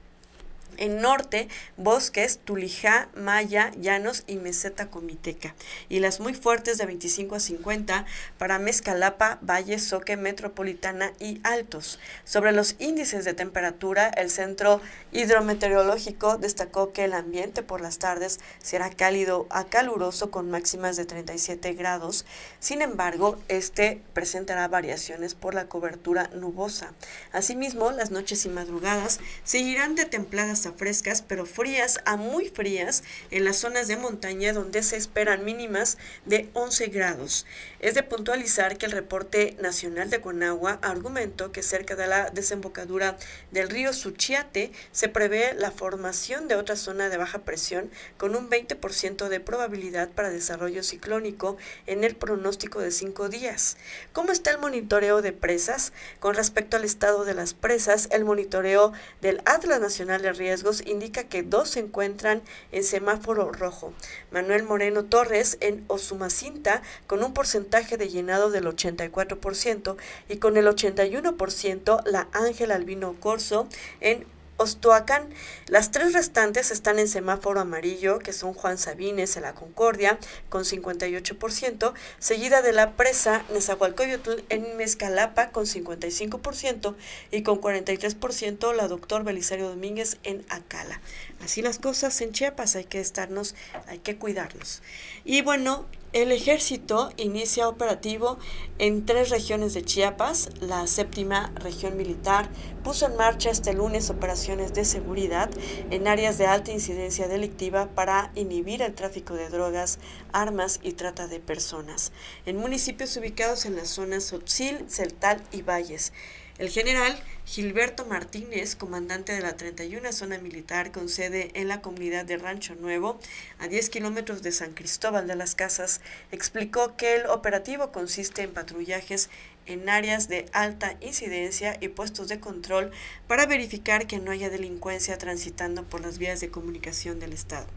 en 0.78 1.02
norte, 1.02 1.48
bosques, 1.78 2.40
Tulijá, 2.44 3.10
Maya, 3.16 3.72
Llanos 3.80 4.24
y 4.28 4.36
Meseta 4.36 4.90
Comiteca. 4.90 5.56
Y 5.90 6.00
las 6.00 6.20
muy 6.20 6.34
fuertes 6.34 6.78
de 6.78 6.86
25 6.86 7.36
a 7.36 7.40
50 7.40 8.06
para 8.38 8.60
Mezcalapa, 8.60 9.40
Valle, 9.42 9.80
Soque, 9.80 10.18
Metropolitana 10.18 11.14
y 11.20 11.40
Altos. 11.44 12.00
Sobre 12.24 12.52
los 12.52 12.76
índices 12.80 13.26
de 13.26 13.34
temperatura, 13.34 14.10
el 14.10 14.30
Centro 14.30 14.82
Hidrometeorológico 15.12 16.38
destacó 16.38 16.92
que 16.94 17.06
el 17.06 17.14
ambiente 17.14 17.64
por 17.64 17.82
las 17.82 18.00
tardes 18.00 18.40
será 18.62 18.90
cálido 18.90 19.48
a 19.50 19.66
caluroso 19.66 20.32
con 20.32 20.50
máximas 20.50 20.98
de 20.98 21.06
37 21.06 21.74
grados. 21.74 22.26
Sin 22.60 22.82
embargo, 22.82 23.38
este 23.48 24.02
presentará 24.14 24.68
variaciones 24.68 25.36
por 25.36 25.54
la 25.54 25.68
cobertura 25.68 26.30
nubosa. 26.34 26.94
Asimismo, 27.32 27.92
las 27.92 28.12
noches 28.12 28.46
y 28.46 28.50
madrugadas 28.50 29.20
seguirán 29.44 29.96
de 29.96 30.06
templadas 30.06 30.65
frescas, 30.74 31.22
pero 31.22 31.46
frías 31.46 32.00
a 32.06 32.16
muy 32.16 32.50
frías 32.50 33.04
en 33.32 33.46
las 33.46 33.58
zonas 33.58 33.88
de 33.88 33.98
montaña 33.98 34.54
donde 34.54 34.84
se 34.84 34.98
esperan 34.98 35.46
mínimas 35.46 35.98
de 36.26 36.50
11 36.54 36.88
grados. 36.88 37.46
Es 37.80 37.94
de 37.94 38.04
puntualizar 38.04 38.78
que 38.78 38.86
el 38.86 38.92
reporte 38.92 39.56
nacional 39.60 40.10
de 40.10 40.22
Conagua 40.22 40.80
argumentó 40.82 41.52
que 41.52 41.64
cerca 41.64 41.96
de 41.96 42.08
la 42.08 42.30
desembocadura 42.30 43.18
del 43.52 43.70
río 43.70 43.94
Suchiate 43.94 44.72
se 44.92 45.10
prevé 45.10 45.54
la 45.54 45.72
formación 45.72 46.48
de 46.48 46.56
otra 46.56 46.76
zona 46.76 47.10
de 47.10 47.18
baja 47.18 47.40
presión 47.40 47.90
con 48.18 48.36
un 48.36 48.50
20% 48.50 49.28
de 49.28 49.40
probabilidad 49.40 50.10
para 50.10 50.30
desarrollo 50.30 50.84
ciclónico 50.84 51.58
en 51.86 52.04
el 52.04 52.16
pronóstico 52.16 52.80
de 52.80 52.92
cinco 52.92 53.30
días. 53.30 53.78
¿Cómo 54.14 54.32
está 54.32 54.52
el 54.52 54.60
monitoreo 54.60 55.22
de 55.22 55.32
presas? 55.32 55.94
Con 56.20 56.36
respecto 56.36 56.78
al 56.78 56.84
estado 56.84 57.26
de 57.26 57.34
las 57.34 57.54
presas, 57.54 58.08
el 58.12 58.26
monitoreo 58.26 58.94
del 59.22 59.42
Atlas 59.46 59.80
Nacional 59.80 60.22
de 60.22 60.34
Riesgo 60.34 60.55
indica 60.86 61.26
que 61.26 61.44
dos 61.44 61.70
se 61.70 61.80
encuentran 61.80 62.42
en 62.72 62.84
semáforo 62.84 63.52
rojo. 63.52 63.94
Manuel 64.32 64.64
Moreno 64.64 65.06
Torres 65.06 65.58
en 65.62 65.84
Osumacinta 65.88 66.82
con 67.08 67.24
un 67.24 67.34
porcentaje 67.34 67.98
de 67.98 68.10
llenado 68.10 68.50
del 68.50 68.66
84% 68.66 69.96
y 70.30 70.38
con 70.38 70.58
el 70.58 70.68
81% 70.68 72.04
la 72.06 72.28
Ángel 72.34 72.72
Albino 72.72 73.16
Corso 73.20 73.68
en 74.02 74.26
Ostoacán. 74.58 75.30
Las 75.68 75.92
tres 75.92 76.14
restantes 76.14 76.72
están 76.72 77.00
en 77.00 77.08
semáforo 77.08 77.60
amarillo, 77.60 78.20
que 78.20 78.34
son 78.34 78.54
Juan 78.54 78.78
Sabines 78.78 79.36
en 79.36 79.44
la 79.44 79.54
Concordia, 79.54 80.18
con 80.50 80.64
58%, 80.64 81.94
seguida 82.20 82.62
de 82.62 82.72
la 82.72 82.94
presa 82.94 83.44
Nezahualcóyotl 83.54 84.44
en 84.50 84.78
Mezcalapa, 84.78 85.50
con 85.50 85.66
55%, 85.66 86.96
y 87.32 87.44
con 87.44 87.60
43% 87.60 88.74
la 88.74 88.88
doctor 88.88 89.24
Belisario 89.24 89.70
Domínguez 89.70 90.18
en 90.24 90.46
Acala. 90.50 91.02
Así 91.44 91.62
las 91.62 91.80
cosas 91.80 92.20
en 92.22 92.32
Chiapas, 92.32 92.76
hay 92.76 92.86
que 92.86 93.00
estarnos, 93.00 93.56
hay 93.88 94.00
que 94.00 94.18
cuidarnos. 94.18 94.82
Y 95.26 95.42
bueno, 95.42 95.86
el 96.16 96.32
ejército 96.32 97.12
inicia 97.18 97.68
operativo 97.68 98.40
en 98.80 99.06
tres 99.06 99.30
regiones 99.32 99.74
de 99.74 99.84
Chiapas. 99.84 100.50
La 100.62 100.88
séptima 100.88 101.52
región 101.56 101.98
militar 101.98 102.50
puso 102.86 103.08
en 103.08 103.18
marcha 103.18 103.50
este 103.50 103.74
lunes 103.74 104.10
operaciones 104.10 104.74
de 104.74 104.86
seguridad 104.86 105.50
en 105.92 106.08
áreas 106.08 106.38
de 106.38 106.48
alta 106.48 106.72
incidencia 106.72 107.28
delictiva 107.28 107.88
para 107.88 108.32
inhibir 108.34 108.82
el 108.82 108.96
tráfico 108.96 109.34
de 109.34 109.50
drogas, 109.50 110.00
armas 110.32 110.80
y 110.82 110.94
trata 110.94 111.28
de 111.28 111.42
personas 111.42 112.14
en 112.46 112.56
municipios 112.56 113.18
ubicados 113.18 113.66
en 113.66 113.76
las 113.76 113.90
zonas 113.90 114.24
Sotzil, 114.24 114.86
Celtal 114.88 115.44
y 115.52 115.64
Valles. 115.64 116.14
El 116.58 116.70
general 116.70 117.20
Gilberto 117.46 118.06
Martínez, 118.06 118.78
comandante 118.78 119.34
de 119.34 119.42
la 119.42 119.58
31 119.58 120.14
Zona 120.14 120.38
Militar 120.38 120.94
con 120.94 121.10
sede 121.10 121.52
en 121.54 121.68
la 121.68 121.82
comunidad 121.82 122.24
de 122.24 122.38
Rancho 122.38 122.76
Nuevo, 122.76 123.20
a 123.60 123.68
10 123.68 123.90
kilómetros 123.90 124.42
de 124.42 124.54
San 124.54 124.72
Cristóbal 124.72 125.28
de 125.28 125.36
las 125.36 125.54
Casas, 125.54 126.00
explicó 126.32 126.96
que 126.96 127.16
el 127.16 127.26
operativo 127.26 127.92
consiste 127.92 128.42
en 128.42 128.54
patrullajes 128.54 129.30
en 129.66 129.90
áreas 129.90 130.30
de 130.30 130.46
alta 130.54 130.96
incidencia 131.02 131.78
y 131.82 131.90
puestos 131.90 132.30
de 132.30 132.40
control 132.40 132.92
para 133.28 133.48
verificar 133.48 134.08
que 134.08 134.20
no 134.20 134.32
haya 134.32 134.50
delincuencia 134.50 135.18
transitando 135.18 135.84
por 135.84 136.00
las 136.00 136.20
vías 136.20 136.40
de 136.40 136.52
comunicación 136.52 137.20
del 137.20 137.34
Estado. 137.34 137.68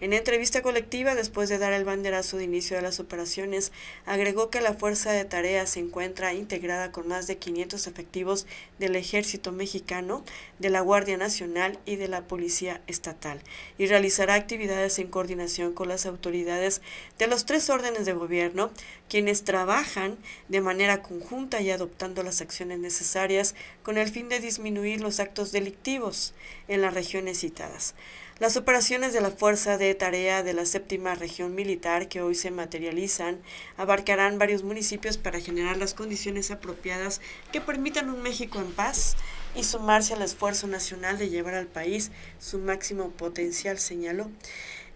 En 0.00 0.14
entrevista 0.14 0.62
colectiva, 0.62 1.14
después 1.14 1.50
de 1.50 1.58
dar 1.58 1.74
el 1.74 1.84
banderazo 1.84 2.38
de 2.38 2.44
inicio 2.44 2.74
de 2.74 2.82
las 2.82 3.00
operaciones, 3.00 3.70
agregó 4.06 4.48
que 4.48 4.62
la 4.62 4.72
fuerza 4.72 5.12
de 5.12 5.26
tarea 5.26 5.66
se 5.66 5.80
encuentra 5.80 6.32
integrada 6.32 6.90
con 6.90 7.06
más 7.06 7.26
de 7.26 7.36
500 7.36 7.86
efectivos 7.86 8.46
del 8.78 8.96
Ejército 8.96 9.52
Mexicano, 9.52 10.24
de 10.58 10.70
la 10.70 10.80
Guardia 10.80 11.18
Nacional 11.18 11.78
y 11.84 11.96
de 11.96 12.08
la 12.08 12.22
Policía 12.22 12.80
Estatal, 12.86 13.42
y 13.76 13.88
realizará 13.88 14.36
actividades 14.36 14.98
en 14.98 15.08
coordinación 15.08 15.74
con 15.74 15.88
las 15.88 16.06
autoridades 16.06 16.80
de 17.18 17.26
los 17.26 17.44
tres 17.44 17.68
órdenes 17.68 18.06
de 18.06 18.14
gobierno, 18.14 18.70
quienes 19.10 19.44
trabajan 19.44 20.16
de 20.48 20.62
manera 20.62 21.02
conjunta 21.02 21.60
y 21.60 21.70
adoptando 21.70 22.22
las 22.22 22.40
acciones 22.40 22.78
necesarias 22.78 23.54
con 23.82 23.98
el 23.98 24.08
fin 24.08 24.30
de 24.30 24.40
disminuir 24.40 25.02
los 25.02 25.20
actos 25.20 25.52
delictivos 25.52 26.32
en 26.68 26.80
las 26.80 26.94
regiones 26.94 27.40
citadas. 27.40 27.94
Las 28.40 28.56
operaciones 28.56 29.12
de 29.12 29.20
la 29.20 29.30
Fuerza 29.30 29.76
de 29.76 29.94
Tarea 29.94 30.42
de 30.42 30.54
la 30.54 30.64
Séptima 30.64 31.14
Región 31.14 31.54
Militar 31.54 32.08
que 32.08 32.22
hoy 32.22 32.34
se 32.34 32.50
materializan 32.50 33.38
abarcarán 33.76 34.38
varios 34.38 34.62
municipios 34.62 35.18
para 35.18 35.40
generar 35.40 35.76
las 35.76 35.92
condiciones 35.92 36.50
apropiadas 36.50 37.20
que 37.52 37.60
permitan 37.60 38.08
un 38.08 38.22
México 38.22 38.58
en 38.58 38.72
paz 38.72 39.18
y 39.54 39.64
sumarse 39.64 40.14
al 40.14 40.22
esfuerzo 40.22 40.68
nacional 40.68 41.18
de 41.18 41.28
llevar 41.28 41.52
al 41.52 41.66
país 41.66 42.12
su 42.38 42.58
máximo 42.58 43.10
potencial, 43.10 43.78
señaló. 43.78 44.30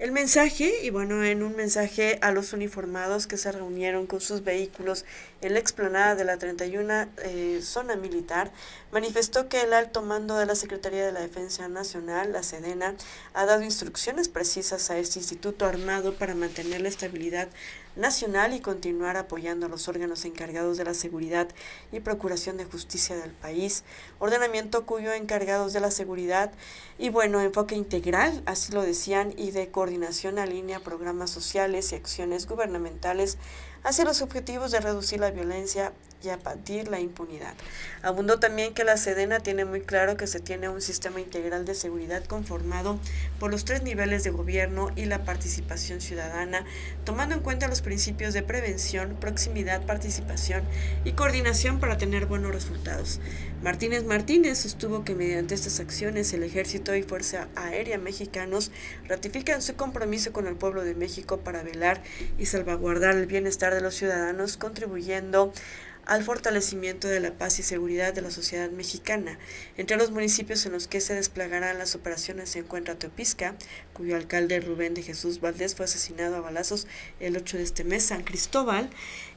El 0.00 0.10
mensaje, 0.10 0.74
y 0.82 0.90
bueno, 0.90 1.22
en 1.22 1.44
un 1.44 1.54
mensaje 1.54 2.18
a 2.20 2.32
los 2.32 2.52
uniformados 2.52 3.28
que 3.28 3.36
se 3.36 3.52
reunieron 3.52 4.08
con 4.08 4.20
sus 4.20 4.42
vehículos 4.42 5.04
en 5.40 5.52
la 5.52 5.60
explanada 5.60 6.16
de 6.16 6.24
la 6.24 6.36
31 6.36 7.06
eh, 7.18 7.60
zona 7.62 7.94
militar, 7.94 8.50
manifestó 8.90 9.48
que 9.48 9.60
el 9.60 9.72
alto 9.72 10.02
mando 10.02 10.36
de 10.36 10.46
la 10.46 10.56
Secretaría 10.56 11.06
de 11.06 11.12
la 11.12 11.20
Defensa 11.20 11.68
Nacional, 11.68 12.32
la 12.32 12.42
Sedena, 12.42 12.96
ha 13.34 13.46
dado 13.46 13.62
instrucciones 13.62 14.28
precisas 14.28 14.90
a 14.90 14.98
este 14.98 15.20
instituto 15.20 15.64
armado 15.64 16.12
para 16.14 16.34
mantener 16.34 16.80
la 16.80 16.88
estabilidad 16.88 17.48
nacional 17.96 18.54
y 18.54 18.60
continuar 18.60 19.16
apoyando 19.16 19.66
a 19.66 19.68
los 19.68 19.88
órganos 19.88 20.24
encargados 20.24 20.76
de 20.76 20.84
la 20.84 20.94
seguridad 20.94 21.48
y 21.92 22.00
procuración 22.00 22.56
de 22.56 22.64
justicia 22.64 23.16
del 23.16 23.30
país, 23.30 23.84
ordenamiento 24.18 24.86
cuyo 24.86 25.12
encargados 25.12 25.72
de 25.72 25.80
la 25.80 25.90
seguridad 25.90 26.52
y 26.98 27.08
bueno, 27.08 27.40
enfoque 27.40 27.74
integral, 27.74 28.42
así 28.46 28.72
lo 28.72 28.82
decían, 28.82 29.32
y 29.36 29.50
de 29.50 29.70
coordinación 29.70 30.38
alinea 30.38 30.80
programas 30.80 31.30
sociales 31.30 31.92
y 31.92 31.96
acciones 31.96 32.46
gubernamentales 32.46 33.38
hacia 33.82 34.04
los 34.04 34.22
objetivos 34.22 34.70
de 34.70 34.80
reducir 34.80 35.20
la 35.20 35.30
violencia 35.30 35.92
y 36.24 36.30
abatir 36.30 36.88
la 36.88 37.00
impunidad. 37.00 37.54
Abundó 38.02 38.38
también 38.38 38.74
que 38.74 38.84
la 38.84 38.96
Sedena 38.96 39.40
tiene 39.40 39.64
muy 39.64 39.82
claro 39.82 40.16
que 40.16 40.26
se 40.26 40.40
tiene 40.40 40.68
un 40.68 40.80
sistema 40.80 41.20
integral 41.20 41.64
de 41.64 41.74
seguridad 41.74 42.24
conformado 42.24 42.98
por 43.38 43.50
los 43.50 43.64
tres 43.64 43.82
niveles 43.82 44.24
de 44.24 44.30
gobierno 44.30 44.90
y 44.96 45.04
la 45.04 45.24
participación 45.24 46.00
ciudadana, 46.00 46.64
tomando 47.04 47.34
en 47.34 47.40
cuenta 47.40 47.68
los 47.68 47.82
principios 47.82 48.34
de 48.34 48.42
prevención, 48.42 49.16
proximidad, 49.20 49.84
participación 49.86 50.64
y 51.04 51.12
coordinación 51.12 51.80
para 51.80 51.98
tener 51.98 52.26
buenos 52.26 52.52
resultados. 52.52 53.20
Martínez 53.62 54.04
Martínez 54.04 54.58
sostuvo 54.58 55.04
que 55.04 55.14
mediante 55.14 55.54
estas 55.54 55.80
acciones 55.80 56.32
el 56.32 56.42
Ejército 56.42 56.94
y 56.94 57.02
Fuerza 57.02 57.48
Aérea 57.56 57.98
mexicanos 57.98 58.70
ratifican 59.08 59.62
su 59.62 59.74
compromiso 59.74 60.32
con 60.32 60.46
el 60.46 60.56
pueblo 60.56 60.84
de 60.84 60.94
México 60.94 61.38
para 61.38 61.62
velar 61.62 62.02
y 62.38 62.46
salvaguardar 62.46 63.16
el 63.16 63.26
bienestar 63.26 63.74
de 63.74 63.80
los 63.80 63.94
ciudadanos, 63.94 64.56
contribuyendo 64.56 65.52
al 66.06 66.22
fortalecimiento 66.24 67.08
de 67.08 67.20
la 67.20 67.32
paz 67.32 67.58
y 67.58 67.62
seguridad 67.62 68.12
de 68.12 68.22
la 68.22 68.30
sociedad 68.30 68.70
mexicana. 68.70 69.38
Entre 69.76 69.96
los 69.96 70.10
municipios 70.10 70.64
en 70.66 70.72
los 70.72 70.86
que 70.86 71.00
se 71.00 71.14
desplegarán 71.14 71.78
las 71.78 71.94
operaciones 71.94 72.50
se 72.50 72.60
encuentra 72.60 72.94
Teopisca, 72.96 73.54
cuyo 73.92 74.16
alcalde 74.16 74.60
Rubén 74.60 74.94
de 74.94 75.02
Jesús 75.02 75.40
Valdés 75.40 75.74
fue 75.74 75.86
asesinado 75.86 76.36
a 76.36 76.40
balazos 76.40 76.86
el 77.20 77.36
8 77.36 77.58
de 77.58 77.62
este 77.62 77.84
mes, 77.84 78.04
San 78.04 78.22
Cristóbal 78.22 78.90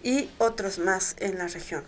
y 0.04 0.30
otros 0.38 0.80
más 0.80 1.16
en 1.20 1.38
la 1.38 1.48
región. 1.48 1.84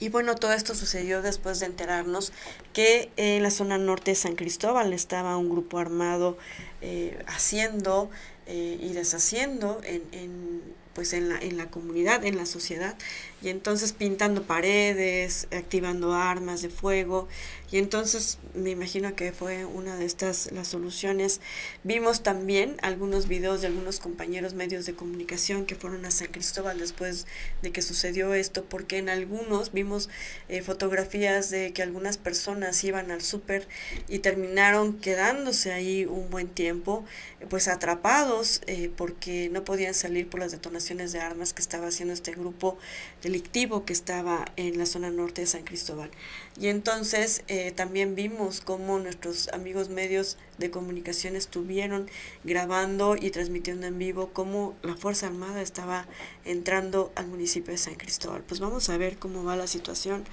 Y 0.00 0.08
bueno, 0.08 0.34
todo 0.34 0.54
esto 0.54 0.74
sucedió 0.74 1.20
después 1.20 1.60
de 1.60 1.66
enterarnos 1.66 2.32
que 2.72 3.10
en 3.16 3.42
la 3.42 3.50
zona 3.50 3.76
norte 3.76 4.12
de 4.12 4.14
San 4.14 4.34
Cristóbal 4.34 4.94
estaba 4.94 5.36
un 5.36 5.50
grupo 5.50 5.78
armado 5.78 6.38
eh, 6.80 7.22
haciendo 7.26 8.10
eh, 8.46 8.78
y 8.80 8.94
deshaciendo 8.94 9.82
en, 9.84 10.02
en 10.12 10.49
pues 10.94 11.12
en 11.12 11.28
la, 11.28 11.38
en 11.38 11.56
la 11.56 11.70
comunidad, 11.70 12.24
en 12.24 12.36
la 12.36 12.46
sociedad, 12.46 12.96
y 13.42 13.48
entonces 13.48 13.92
pintando 13.92 14.42
paredes, 14.42 15.48
activando 15.50 16.14
armas 16.14 16.62
de 16.62 16.68
fuego, 16.68 17.28
y 17.70 17.78
entonces 17.78 18.38
me 18.54 18.70
imagino 18.70 19.14
que 19.14 19.32
fue 19.32 19.64
una 19.64 19.94
de 19.96 20.04
estas 20.04 20.50
las 20.50 20.66
soluciones. 20.66 21.40
Vimos 21.84 22.22
también 22.22 22.76
algunos 22.82 23.28
videos 23.28 23.60
de 23.60 23.68
algunos 23.68 24.00
compañeros 24.00 24.54
medios 24.54 24.86
de 24.86 24.94
comunicación 24.94 25.66
que 25.66 25.76
fueron 25.76 26.04
a 26.04 26.10
San 26.10 26.28
Cristóbal 26.28 26.80
después 26.80 27.26
de 27.62 27.70
que 27.70 27.80
sucedió 27.80 28.34
esto, 28.34 28.64
porque 28.64 28.98
en 28.98 29.08
algunos 29.08 29.72
vimos 29.72 30.08
eh, 30.48 30.62
fotografías 30.62 31.50
de 31.50 31.72
que 31.72 31.82
algunas 31.82 32.18
personas 32.18 32.82
iban 32.82 33.12
al 33.12 33.22
súper 33.22 33.68
y 34.08 34.18
terminaron 34.18 34.98
quedándose 34.98 35.72
ahí 35.72 36.06
un 36.06 36.28
buen 36.28 36.48
tiempo, 36.48 37.04
pues 37.48 37.68
atrapados 37.68 38.62
eh, 38.66 38.90
porque 38.96 39.48
no 39.52 39.64
podían 39.64 39.94
salir 39.94 40.28
por 40.28 40.40
las 40.40 40.50
detonaciones 40.50 40.79
de 40.88 41.20
armas 41.20 41.52
que 41.52 41.60
estaba 41.62 41.88
haciendo 41.88 42.14
este 42.14 42.32
grupo 42.32 42.78
delictivo 43.22 43.84
que 43.84 43.92
estaba 43.92 44.46
en 44.56 44.78
la 44.78 44.86
zona 44.86 45.10
norte 45.10 45.42
de 45.42 45.46
San 45.46 45.62
Cristóbal. 45.62 46.10
Y 46.58 46.68
entonces 46.68 47.42
eh, 47.48 47.70
también 47.72 48.14
vimos 48.14 48.60
cómo 48.60 48.98
nuestros 48.98 49.48
amigos 49.48 49.88
medios 49.90 50.38
de 50.58 50.70
comunicación 50.70 51.36
estuvieron 51.36 52.10
grabando 52.44 53.14
y 53.14 53.30
transmitiendo 53.30 53.86
en 53.86 53.98
vivo 53.98 54.30
cómo 54.32 54.74
la 54.82 54.96
Fuerza 54.96 55.26
Armada 55.26 55.60
estaba 55.60 56.06
entrando 56.44 57.12
al 57.14 57.28
municipio 57.28 57.72
de 57.72 57.78
San 57.78 57.94
Cristóbal. 57.94 58.42
Pues 58.42 58.58
vamos 58.58 58.88
a 58.88 58.96
ver 58.96 59.18
cómo 59.18 59.44
va 59.44 59.56
la 59.56 59.66
situación 59.66 60.24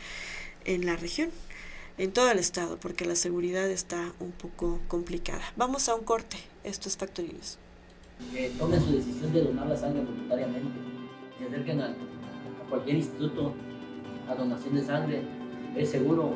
en 0.66 0.86
la 0.86 0.96
región, 0.96 1.30
en 1.98 2.12
todo 2.14 2.32
el 2.32 2.40
estado, 2.40 2.80
porque 2.80 3.06
la 3.06 3.16
seguridad 3.16 3.70
está 3.70 4.14
un 4.20 4.32
poco 4.32 4.80
complicada. 4.88 5.44
Vamos 5.56 5.90
a 5.90 5.96
un 5.96 6.04
corte. 6.04 6.38
Esto 6.64 6.90
es 6.90 6.98
Factory 6.98 7.30
News. 7.30 7.58
Que 8.32 8.50
tomen 8.58 8.82
su 8.82 8.92
decisión 8.92 9.34
de 9.34 9.44
donar 9.44 9.68
la 9.68 9.76
sangre 9.76 10.04
voluntariamente. 10.04 10.80
Se 11.38 11.46
acerquen 11.46 11.82
a, 11.82 11.94
cualquier 12.70 12.98
instituto 12.98 13.54
a 14.30 14.36
donación 14.36 14.76
de 14.76 14.84
sangre. 14.84 15.22
Es 15.76 15.92
seguro. 15.92 16.34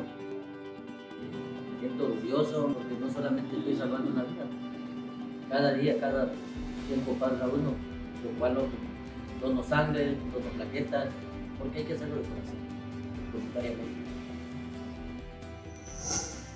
Me 1.20 1.80
siento 1.80 2.04
orgulloso 2.04 2.74
porque 2.74 2.94
no 3.00 3.10
solamente 3.10 3.56
estoy 3.56 3.76
salvando 3.76 4.10
una 4.10 4.22
vida. 4.22 4.44
Cada 5.48 5.74
día, 5.74 6.00
cada 6.00 6.30
tiempo 6.88 7.12
pasa 7.14 7.48
uno. 7.48 7.74
Lo 8.24 8.38
cual 8.38 8.56
dono 9.40 9.62
sangre, 9.62 10.16
dono 10.32 10.50
plaquetas, 10.56 11.08
porque 11.58 11.78
hay 11.78 11.84
que 11.84 11.94
hacerlo 11.94 12.16
de 12.16 12.22
corazón, 12.22 12.54
voluntariamente. 13.32 14.02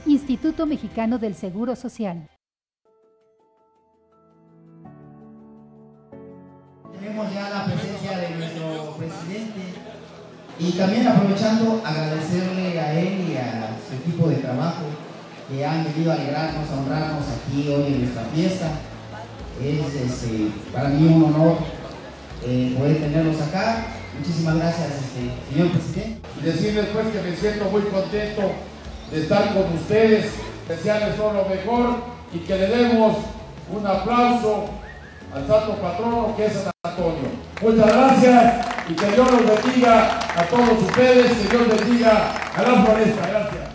Instituto 0.07 0.67
Mexicano 0.67 1.19
del 1.19 1.35
Seguro 1.35 1.75
Social. 1.75 2.29
Tenemos 7.16 7.35
ya 7.35 7.48
la 7.48 7.64
presencia 7.64 8.18
de 8.18 8.37
nuestro 8.37 8.94
presidente 8.98 9.72
y 10.59 10.72
también 10.72 11.09
aprovechando 11.09 11.81
agradecerle 11.83 12.79
a 12.79 12.92
él 12.92 13.31
y 13.31 13.37
a 13.38 13.70
su 13.88 13.94
equipo 13.96 14.29
de 14.29 14.37
trabajo 14.37 14.85
que 15.48 15.64
han 15.64 15.85
venido 15.85 16.12
a 16.12 16.14
alegrarnos, 16.16 16.68
a 16.68 16.76
honrarnos 16.76 17.24
aquí 17.24 17.70
hoy 17.70 17.94
en 17.94 18.00
nuestra 18.02 18.22
fiesta. 18.35 18.66
Es 19.64 19.94
este, 19.94 20.48
para 20.74 20.90
mí 20.90 21.07
un 21.07 21.24
honor 21.24 21.57
eh, 22.44 22.76
poder 22.79 22.98
tenerlos 22.98 23.40
acá. 23.40 23.87
Muchísimas 24.18 24.57
gracias, 24.57 24.88
este, 24.90 25.55
señor 25.55 25.70
presidente. 25.70 26.20
y 26.38 26.44
decirles 26.44 26.87
pues 26.92 27.07
que 27.07 27.31
me 27.31 27.35
siento 27.35 27.70
muy 27.70 27.81
contento 27.81 28.42
de 29.11 29.22
estar 29.22 29.55
con 29.55 29.72
ustedes, 29.72 30.33
desearles 30.68 31.16
todo 31.16 31.33
lo 31.33 31.48
mejor 31.48 31.96
y 32.35 32.40
que 32.40 32.59
le 32.59 32.66
demos 32.66 33.16
un 33.74 33.87
aplauso 33.87 34.66
al 35.35 35.46
santo 35.46 35.76
patrono 35.81 36.37
que 36.37 36.44
es 36.44 36.52
San 36.52 36.76
Antonio. 36.96 37.28
Muchas 37.61 37.87
gracias 37.87 38.66
y 38.88 38.94
que 38.94 39.06
Dios 39.06 39.30
los 39.30 39.46
bendiga 39.46 40.18
a 40.40 40.48
todos 40.48 40.82
ustedes, 40.82 41.32
que 41.32 41.48
Dios 41.48 41.68
bendiga 41.68 42.32
a 42.54 42.62
la 42.62 42.85
floresta. 42.85 43.26
Gracias. 43.26 43.66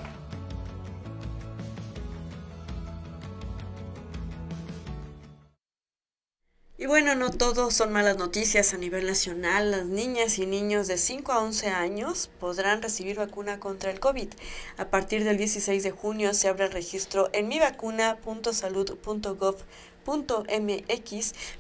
Y 6.78 6.86
bueno, 6.88 7.14
no 7.14 7.30
todo 7.30 7.70
son 7.70 7.94
malas 7.94 8.18
noticias 8.18 8.74
a 8.74 8.78
nivel 8.78 9.06
nacional. 9.06 9.70
Las 9.70 9.86
niñas 9.86 10.40
y 10.40 10.48
niños 10.48 10.88
de 10.88 10.98
5 10.98 11.32
a 11.32 11.38
11 11.40 11.70
años 11.70 12.32
podrán 12.40 12.82
recibir 12.82 13.18
vacuna 13.18 13.60
contra 13.60 13.92
el 13.92 14.00
COVID. 14.00 14.30
A 14.78 14.86
partir 14.86 15.24
del 15.24 15.38
16 15.38 15.84
de 15.84 15.92
junio 15.92 16.34
se 16.34 16.48
abre 16.48 16.66
el 16.66 16.72
registro 16.72 17.30
en 17.34 17.50
mivacuna.salud.gov.mx 17.50 19.91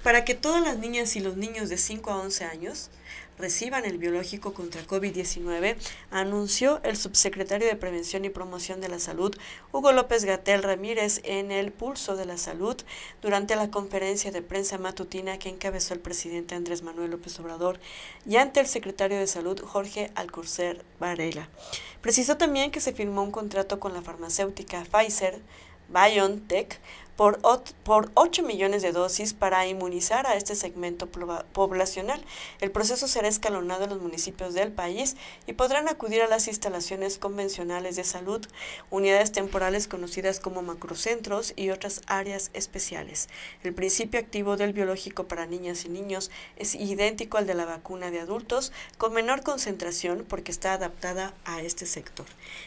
para 0.04 0.26
que 0.26 0.36
todas 0.36 0.62
las 0.62 0.78
niñas 0.78 1.16
y 1.16 1.20
los 1.20 1.38
niños 1.38 1.70
de 1.70 1.78
5 1.78 2.12
a 2.12 2.18
11 2.18 2.46
años 2.46 2.90
reciban 3.42 3.86
el 3.86 3.98
biológico 3.98 4.54
contra 4.54 4.86
COVID-19, 4.86 5.76
anunció 6.12 6.80
el 6.84 6.96
subsecretario 6.96 7.68
de 7.68 7.76
Prevención 7.76 8.24
y 8.24 8.30
Promoción 8.30 8.80
de 8.80 8.88
la 8.88 9.00
Salud, 9.00 9.36
Hugo 9.72 9.92
López 9.92 10.24
Gatel 10.24 10.64
Ramírez, 10.64 11.22
en 11.24 11.52
el 11.52 11.72
Pulso 11.72 12.16
de 12.16 12.26
la 12.26 12.38
Salud 12.38 12.78
durante 13.22 13.56
la 13.56 13.72
conferencia 13.72 14.32
de 14.32 14.44
prensa 14.44 14.78
matutina 14.78 15.40
que 15.40 15.50
encabezó 15.50 15.94
el 15.94 16.00
presidente 16.00 16.56
Andrés 16.56 16.84
Manuel 16.84 17.12
López 17.12 17.38
Obrador 17.40 17.80
y 18.26 18.36
ante 18.38 18.60
el 18.60 18.68
secretario 18.68 19.18
de 19.18 19.28
Salud 19.28 19.60
Jorge 19.60 20.12
Alcorcer 20.16 20.86
Varela. 21.00 21.50
Precisó 22.02 22.38
también 22.38 22.72
que 22.72 22.80
se 22.80 22.94
firmó 22.94 23.24
un 23.24 23.32
contrato 23.32 23.80
con 23.80 23.94
la 23.94 24.02
farmacéutica 24.02 24.84
Pfizer 24.92 25.42
BioNTech 25.92 26.80
por, 27.22 27.40
por 27.84 28.10
8 28.16 28.42
millones 28.42 28.82
de 28.82 28.92
dosis 28.92 29.36
para 29.36 29.68
inmunizar 29.68 30.26
a 30.26 30.34
este 30.38 30.56
segmento 30.56 31.08
poblacional. 31.08 32.20
El 32.62 32.72
proceso 32.72 33.08
será 33.08 33.28
escalonado 33.28 33.84
en 33.84 33.92
los 33.92 34.02
municipios 34.02 34.56
del 34.56 34.72
país 34.72 35.16
y 35.46 35.54
podrán 35.54 35.88
acudir 35.88 36.24
a 36.24 36.28
las 36.28 36.48
instalaciones 36.48 37.20
convencionales 37.20 37.96
de 37.96 38.06
salud, 38.06 38.44
unidades 38.90 39.32
temporales 39.32 39.88
conocidas 39.88 40.40
como 40.40 40.64
macrocentros 40.64 41.54
y 41.56 41.70
otras 41.70 42.02
áreas 42.08 42.50
especiales. 42.56 43.30
El 43.62 43.76
principio 43.76 44.20
activo 44.20 44.58
del 44.58 44.74
biológico 44.74 45.28
para 45.28 45.46
niñas 45.46 45.86
y 45.86 45.90
niños 45.90 46.32
es 46.56 46.74
idéntico 46.74 47.38
al 47.38 47.46
de 47.46 47.54
la 47.54 47.66
vacuna 47.66 48.10
de 48.10 48.20
adultos, 48.20 48.72
con 48.98 49.14
menor 49.14 49.44
concentración 49.44 50.26
porque 50.28 50.52
está 50.52 50.74
adaptada 50.74 51.36
a 51.46 51.62
este 51.62 51.86
sector. 51.86 52.26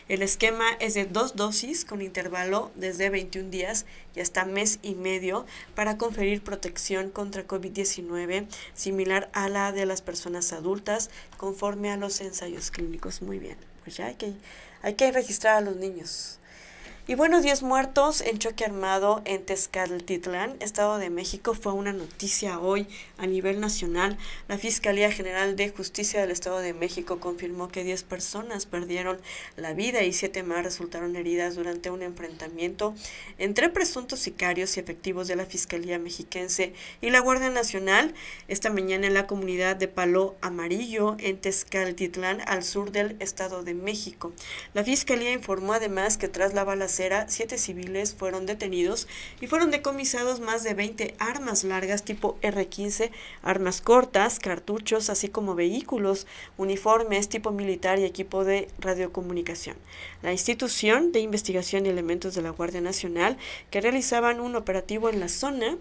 El 0.08 0.22
esquema 0.22 0.66
es 0.78 0.94
de 0.94 1.06
dos 1.06 1.34
dosis 1.34 1.84
con 1.84 2.02
intervalo 2.02 2.70
desde 2.76 3.10
21 3.10 3.50
días 3.50 3.84
y 4.14 4.20
hasta 4.20 4.43
mes 4.44 4.78
y 4.82 4.94
medio 4.94 5.46
para 5.74 5.98
conferir 5.98 6.42
protección 6.42 7.10
contra 7.10 7.46
COVID-19 7.46 8.46
similar 8.74 9.30
a 9.32 9.48
la 9.48 9.72
de 9.72 9.86
las 9.86 10.02
personas 10.02 10.52
adultas 10.52 11.10
conforme 11.36 11.90
a 11.90 11.96
los 11.96 12.20
ensayos 12.20 12.70
clínicos. 12.70 13.22
Muy 13.22 13.38
bien, 13.38 13.56
pues 13.82 13.96
ya 13.96 14.06
hay 14.06 14.14
que, 14.14 14.32
hay 14.82 14.94
que 14.94 15.12
registrar 15.12 15.56
a 15.56 15.60
los 15.60 15.76
niños. 15.76 16.38
Y 17.06 17.16
bueno, 17.16 17.42
10 17.42 17.64
muertos 17.64 18.22
en 18.22 18.38
choque 18.38 18.64
armado 18.64 19.20
en 19.26 19.44
Tezcatlitlán, 19.44 20.56
Estado 20.60 20.96
de 20.96 21.10
México, 21.10 21.52
fue 21.52 21.74
una 21.74 21.92
noticia 21.92 22.58
hoy 22.58 22.88
a 23.18 23.26
nivel 23.26 23.60
nacional. 23.60 24.16
La 24.48 24.56
Fiscalía 24.56 25.12
General 25.12 25.54
de 25.54 25.68
Justicia 25.68 26.22
del 26.22 26.30
Estado 26.30 26.60
de 26.60 26.72
México 26.72 27.20
confirmó 27.20 27.68
que 27.68 27.84
10 27.84 28.04
personas 28.04 28.64
perdieron 28.64 29.20
la 29.56 29.74
vida 29.74 30.02
y 30.02 30.14
7 30.14 30.44
más 30.44 30.64
resultaron 30.64 31.14
heridas 31.14 31.56
durante 31.56 31.90
un 31.90 32.00
enfrentamiento 32.00 32.94
entre 33.36 33.68
presuntos 33.68 34.20
sicarios 34.20 34.74
y 34.78 34.80
efectivos 34.80 35.28
de 35.28 35.36
la 35.36 35.44
Fiscalía 35.44 35.98
Mexiquense 35.98 36.72
y 37.02 37.10
la 37.10 37.20
Guardia 37.20 37.50
Nacional 37.50 38.14
esta 38.48 38.70
mañana 38.70 39.06
en 39.06 39.12
la 39.12 39.26
comunidad 39.26 39.76
de 39.76 39.88
Palo 39.88 40.36
Amarillo 40.40 41.16
en 41.18 41.36
Tezcatlitlán, 41.36 42.40
al 42.46 42.64
sur 42.64 42.92
del 42.92 43.16
Estado 43.20 43.62
de 43.62 43.74
México. 43.74 44.32
La 44.72 44.84
Fiscalía 44.84 45.32
informó 45.32 45.74
además 45.74 46.16
que 46.16 46.28
tras 46.28 46.54
la 46.54 46.64
siete 47.28 47.58
civiles 47.58 48.14
fueron 48.14 48.46
detenidos 48.46 49.06
y 49.40 49.46
fueron 49.46 49.70
decomisados 49.70 50.40
más 50.40 50.62
de 50.64 50.74
20 50.74 51.14
armas 51.18 51.64
largas 51.64 52.02
tipo 52.04 52.38
R-15, 52.42 53.10
armas 53.42 53.80
cortas, 53.80 54.38
cartuchos, 54.38 55.10
así 55.10 55.28
como 55.28 55.54
vehículos, 55.54 56.26
uniformes 56.56 57.28
tipo 57.28 57.50
militar 57.50 57.98
y 57.98 58.04
equipo 58.04 58.44
de 58.44 58.68
radiocomunicación. 58.78 59.76
La 60.22 60.32
institución 60.32 61.12
de 61.12 61.20
investigación 61.20 61.86
y 61.86 61.88
elementos 61.88 62.34
de 62.34 62.42
la 62.42 62.50
Guardia 62.50 62.80
Nacional 62.80 63.36
que 63.70 63.80
realizaban 63.80 64.40
un 64.40 64.56
operativo 64.56 65.08
en 65.08 65.20
la 65.20 65.28
zona 65.28 65.76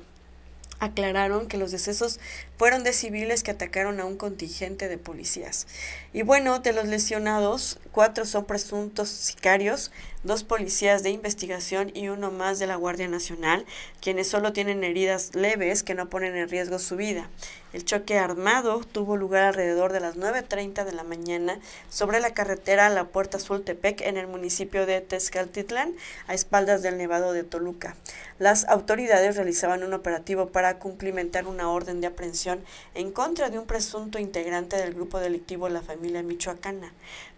aclararon 0.84 1.48
que 1.48 1.58
los 1.58 1.72
decesos 1.72 2.20
fueron 2.58 2.84
de 2.84 2.94
civiles 2.94 3.44
que 3.44 3.52
atacaron 3.52 4.00
a 4.00 4.06
un 4.06 4.18
contingente 4.18 4.90
de 4.90 4.98
policías. 4.98 5.66
Y 6.12 6.24
bueno, 6.24 6.60
de 6.60 6.74
los 6.74 6.88
lesionados, 6.88 7.80
cuatro 7.92 8.26
son 8.26 8.46
presuntos 8.46 9.10
sicarios, 9.10 9.92
dos 10.24 10.44
policías 10.44 11.04
de 11.04 11.12
investigación 11.12 11.92
y 11.94 12.08
uno 12.08 12.32
más 12.32 12.60
de 12.60 12.68
la 12.68 12.76
Guardia 12.76 13.08
Nacional, 13.08 13.66
quienes 14.02 14.28
solo 14.28 14.54
tienen 14.54 14.84
heridas 14.84 15.36
leves 15.36 15.84
que 15.84 15.96
no 15.96 16.10
ponen 16.10 16.36
en 16.36 16.50
riesgo 16.50 16.80
su 16.80 16.96
vida. 16.96 17.30
El 17.74 17.86
choque 17.86 18.20
armado 18.20 18.82
tuvo 18.82 19.18
lugar 19.18 19.44
alrededor 19.44 19.94
de 19.94 20.00
las 20.00 20.16
9.30 20.16 20.86
de 20.86 20.92
la 20.92 21.04
mañana 21.04 21.60
sobre 21.90 22.20
la 22.20 22.32
carretera 22.36 22.88
La 22.90 23.06
Puerta 23.06 23.40
Sultepec 23.40 24.02
en 24.02 24.18
el 24.18 24.28
municipio 24.28 24.86
de 24.86 25.02
Tezcaltitlán, 25.02 25.94
a 26.28 26.36
espaldas 26.36 26.84
del 26.84 27.00
Nevado 27.00 27.34
de 27.34 27.44
Toluca. 27.44 27.96
Las 28.38 28.66
autoridades 28.66 29.38
realizaban 29.38 29.84
un 29.84 29.94
operativo 29.94 30.50
para 30.50 30.78
cumplimentar 30.78 31.48
una 31.48 31.72
orden 31.72 32.00
de 32.00 32.08
aprehensión 32.08 32.64
en 32.94 33.12
contra 33.12 33.50
de 33.50 33.58
un 33.58 33.66
presunto 33.66 34.20
integrante 34.20 34.78
del 34.78 34.94
grupo 34.94 35.20
delictivo 35.20 35.68
La 35.68 35.82
Familia 35.82 36.22
Michoacana, 36.22 36.94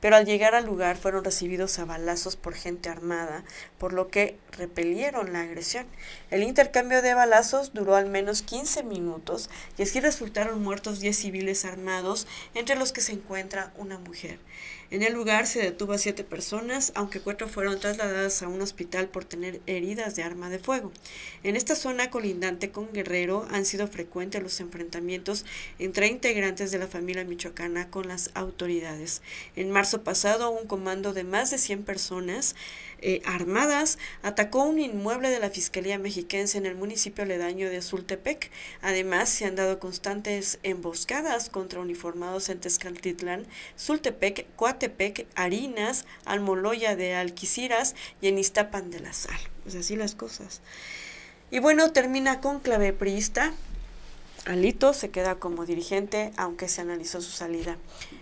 pero 0.05 0.17
al 0.17 0.25
llegar 0.27 0.53
al 0.53 0.67
lugar 0.67 0.97
fueron 0.97 1.23
recibidos 1.23 1.79
a 1.79 1.85
balazos 1.85 2.35
por 2.35 2.53
gente 2.53 2.89
armada, 2.89 3.43
por 3.79 3.91
lo 3.91 4.09
que 4.09 4.37
repelieron 4.51 5.33
la 5.33 5.41
agresión. 5.41 5.87
El 6.29 6.43
intercambio 6.43 7.01
de 7.01 7.15
balazos 7.15 7.73
duró 7.73 7.95
al 7.95 8.07
menos 8.07 8.43
15 8.43 8.83
minutos 8.83 9.49
y 9.79 9.81
así 9.81 9.99
resultaron 9.99 10.61
muertos 10.61 10.99
10 10.99 11.17
civiles 11.17 11.65
armados, 11.65 12.27
entre 12.53 12.75
los 12.75 12.91
que 12.91 13.01
se 13.01 13.13
encuentra 13.13 13.73
una 13.77 13.97
mujer. 13.97 14.37
En 14.91 15.01
el 15.01 15.13
lugar 15.13 15.47
se 15.47 15.59
detuvo 15.61 15.93
a 15.93 15.97
siete 15.97 16.23
personas, 16.23 16.91
aunque 16.93 17.19
cuatro 17.19 17.49
fueron 17.49 17.79
trasladadas 17.79 18.43
a 18.43 18.47
un 18.47 18.61
hospital 18.61 19.07
por 19.07 19.25
tener 19.25 19.59
heridas 19.65 20.15
de 20.15 20.21
arma 20.21 20.49
de 20.49 20.59
fuego. 20.59 20.91
En 21.41 21.55
esta 21.55 21.75
zona 21.75 22.11
colindante 22.11 22.69
con 22.69 22.93
Guerrero 22.93 23.47
han 23.49 23.65
sido 23.65 23.87
frecuentes 23.87 24.43
los 24.43 24.59
enfrentamientos 24.59 25.43
entre 25.79 26.07
integrantes 26.07 26.71
de 26.71 26.77
la 26.77 26.87
familia 26.87 27.23
michoacana 27.23 27.89
con 27.89 28.07
las 28.07 28.29
autoridades. 28.35 29.23
En 29.55 29.71
marzo 29.71 29.94
pasado, 30.03 30.51
un 30.51 30.67
comando 30.67 31.13
de 31.13 31.23
más 31.23 31.51
de 31.51 31.57
100 31.57 31.83
personas 31.83 32.55
eh, 33.01 33.21
armadas 33.25 33.97
atacó 34.23 34.63
un 34.63 34.79
inmueble 34.79 35.29
de 35.29 35.39
la 35.39 35.49
Fiscalía 35.49 35.99
Mexiquense 35.99 36.57
en 36.57 36.65
el 36.65 36.75
municipio 36.75 37.23
aledaño 37.23 37.69
de 37.69 37.81
Zultepec. 37.81 38.49
Además, 38.81 39.29
se 39.29 39.45
han 39.45 39.55
dado 39.55 39.79
constantes 39.79 40.59
emboscadas 40.63 41.49
contra 41.49 41.79
uniformados 41.79 42.49
en 42.49 42.59
Tezcaltitlán, 42.59 43.45
Zultepec, 43.77 44.47
Coatepec, 44.55 45.27
Harinas, 45.35 46.05
Almoloya 46.25 46.95
de 46.95 47.15
Alquiciras 47.15 47.95
y 48.21 48.27
en 48.27 48.39
Iztapan 48.39 48.91
de 48.91 49.01
la 49.01 49.13
Sal. 49.13 49.39
Pues 49.63 49.75
así 49.75 49.95
las 49.95 50.15
cosas. 50.15 50.61
Y 51.51 51.59
bueno, 51.59 51.91
termina 51.91 52.41
con 52.41 52.59
clave 52.59 52.91
priista. 52.93 53.53
Alito 54.45 54.93
se 54.93 55.09
queda 55.09 55.35
como 55.35 55.65
dirigente, 55.65 56.31
aunque 56.37 56.67
se 56.67 56.81
analizó 56.81 57.19
su 57.19 57.31
salida. 57.31 57.77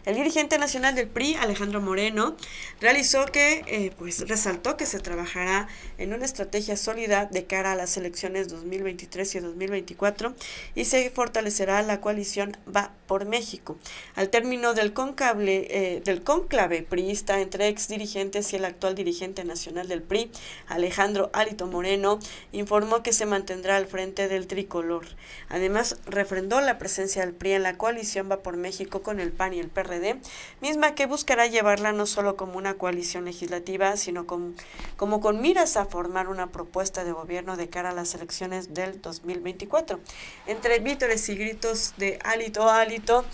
El 0.05 0.15
dirigente 0.15 0.57
nacional 0.57 0.95
del 0.95 1.07
PRI, 1.07 1.36
Alejandro 1.36 1.81
Moreno, 1.81 2.38
realizó 2.79 3.25
que, 3.25 3.63
eh, 3.67 3.91
pues 3.97 4.27
resaltó 4.27 4.77
que 4.77 4.86
se 4.86 4.99
trabajará 4.99 5.67
en 5.97 6.13
una 6.13 6.23
estrategia 6.23 6.77
sólida 6.77 7.25
de 7.25 7.45
cara 7.45 7.73
a 7.73 7.75
las 7.75 7.97
elecciones 7.97 8.47
2023 8.47 9.36
y 9.36 9.39
2024 9.39 10.33
y 10.75 10.86
se 10.86 11.09
fortalecerá 11.09 11.81
la 11.81 11.99
coalición 11.99 12.57
Va 12.73 12.93
por 13.07 13.25
México. 13.25 13.77
Al 14.15 14.29
término 14.29 14.73
del 14.73 14.93
conclave, 14.93 15.67
eh, 15.69 16.01
del 16.05 16.23
conclave 16.23 16.83
priista 16.83 17.41
entre 17.41 17.67
ex 17.67 17.89
dirigentes 17.89 18.53
y 18.53 18.55
el 18.55 18.65
actual 18.65 18.95
dirigente 18.95 19.43
nacional 19.43 19.88
del 19.88 20.01
PRI, 20.01 20.31
Alejandro 20.67 21.29
Alito 21.33 21.67
Moreno, 21.67 22.19
informó 22.53 23.03
que 23.03 23.12
se 23.12 23.25
mantendrá 23.25 23.75
al 23.75 23.88
frente 23.88 24.29
del 24.29 24.47
tricolor. 24.47 25.05
Además, 25.49 25.97
refrendó 26.13 26.62
la 26.62 26.78
presencia 26.78 27.26
del 27.26 27.34
PRI 27.34 27.54
en 27.54 27.63
la 27.63 27.78
coalición 27.78 28.30
Va 28.32 28.41
por 28.41 28.58
México 28.58 29.02
con 29.02 29.19
el 29.19 29.32
PAN 29.32 29.54
y 29.54 29.60
el 29.60 29.69
PRD, 29.69 30.19
misma 30.62 30.95
que 30.95 31.06
buscará 31.06 31.47
llevarla 31.47 31.91
no 31.91 32.06
solo 32.06 32.36
como 32.36 32.58
una 32.58 32.76
coalición 32.76 33.26
legislativa, 33.26 33.97
sino 33.97 34.26
con, 34.26 34.56
como 34.97 35.19
con 35.19 35.41
miras 35.41 35.78
a 35.78 35.86
formar 35.86 36.28
una 36.28 36.47
propuesta 36.47 37.04
de 37.04 37.12
gobierno 37.12 37.58
de 37.58 37.69
cara 37.69 37.89
a 37.89 37.93
las 37.93 38.15
elecciones 38.15 38.73
del 38.73 39.02
2024. 39.02 39.99
Entre 40.47 40.80
vítores 40.80 41.28
y 41.30 41.36
gritos 41.36 41.93
de 41.97 42.19
Alito, 42.23 42.69
Alito, 42.69 43.26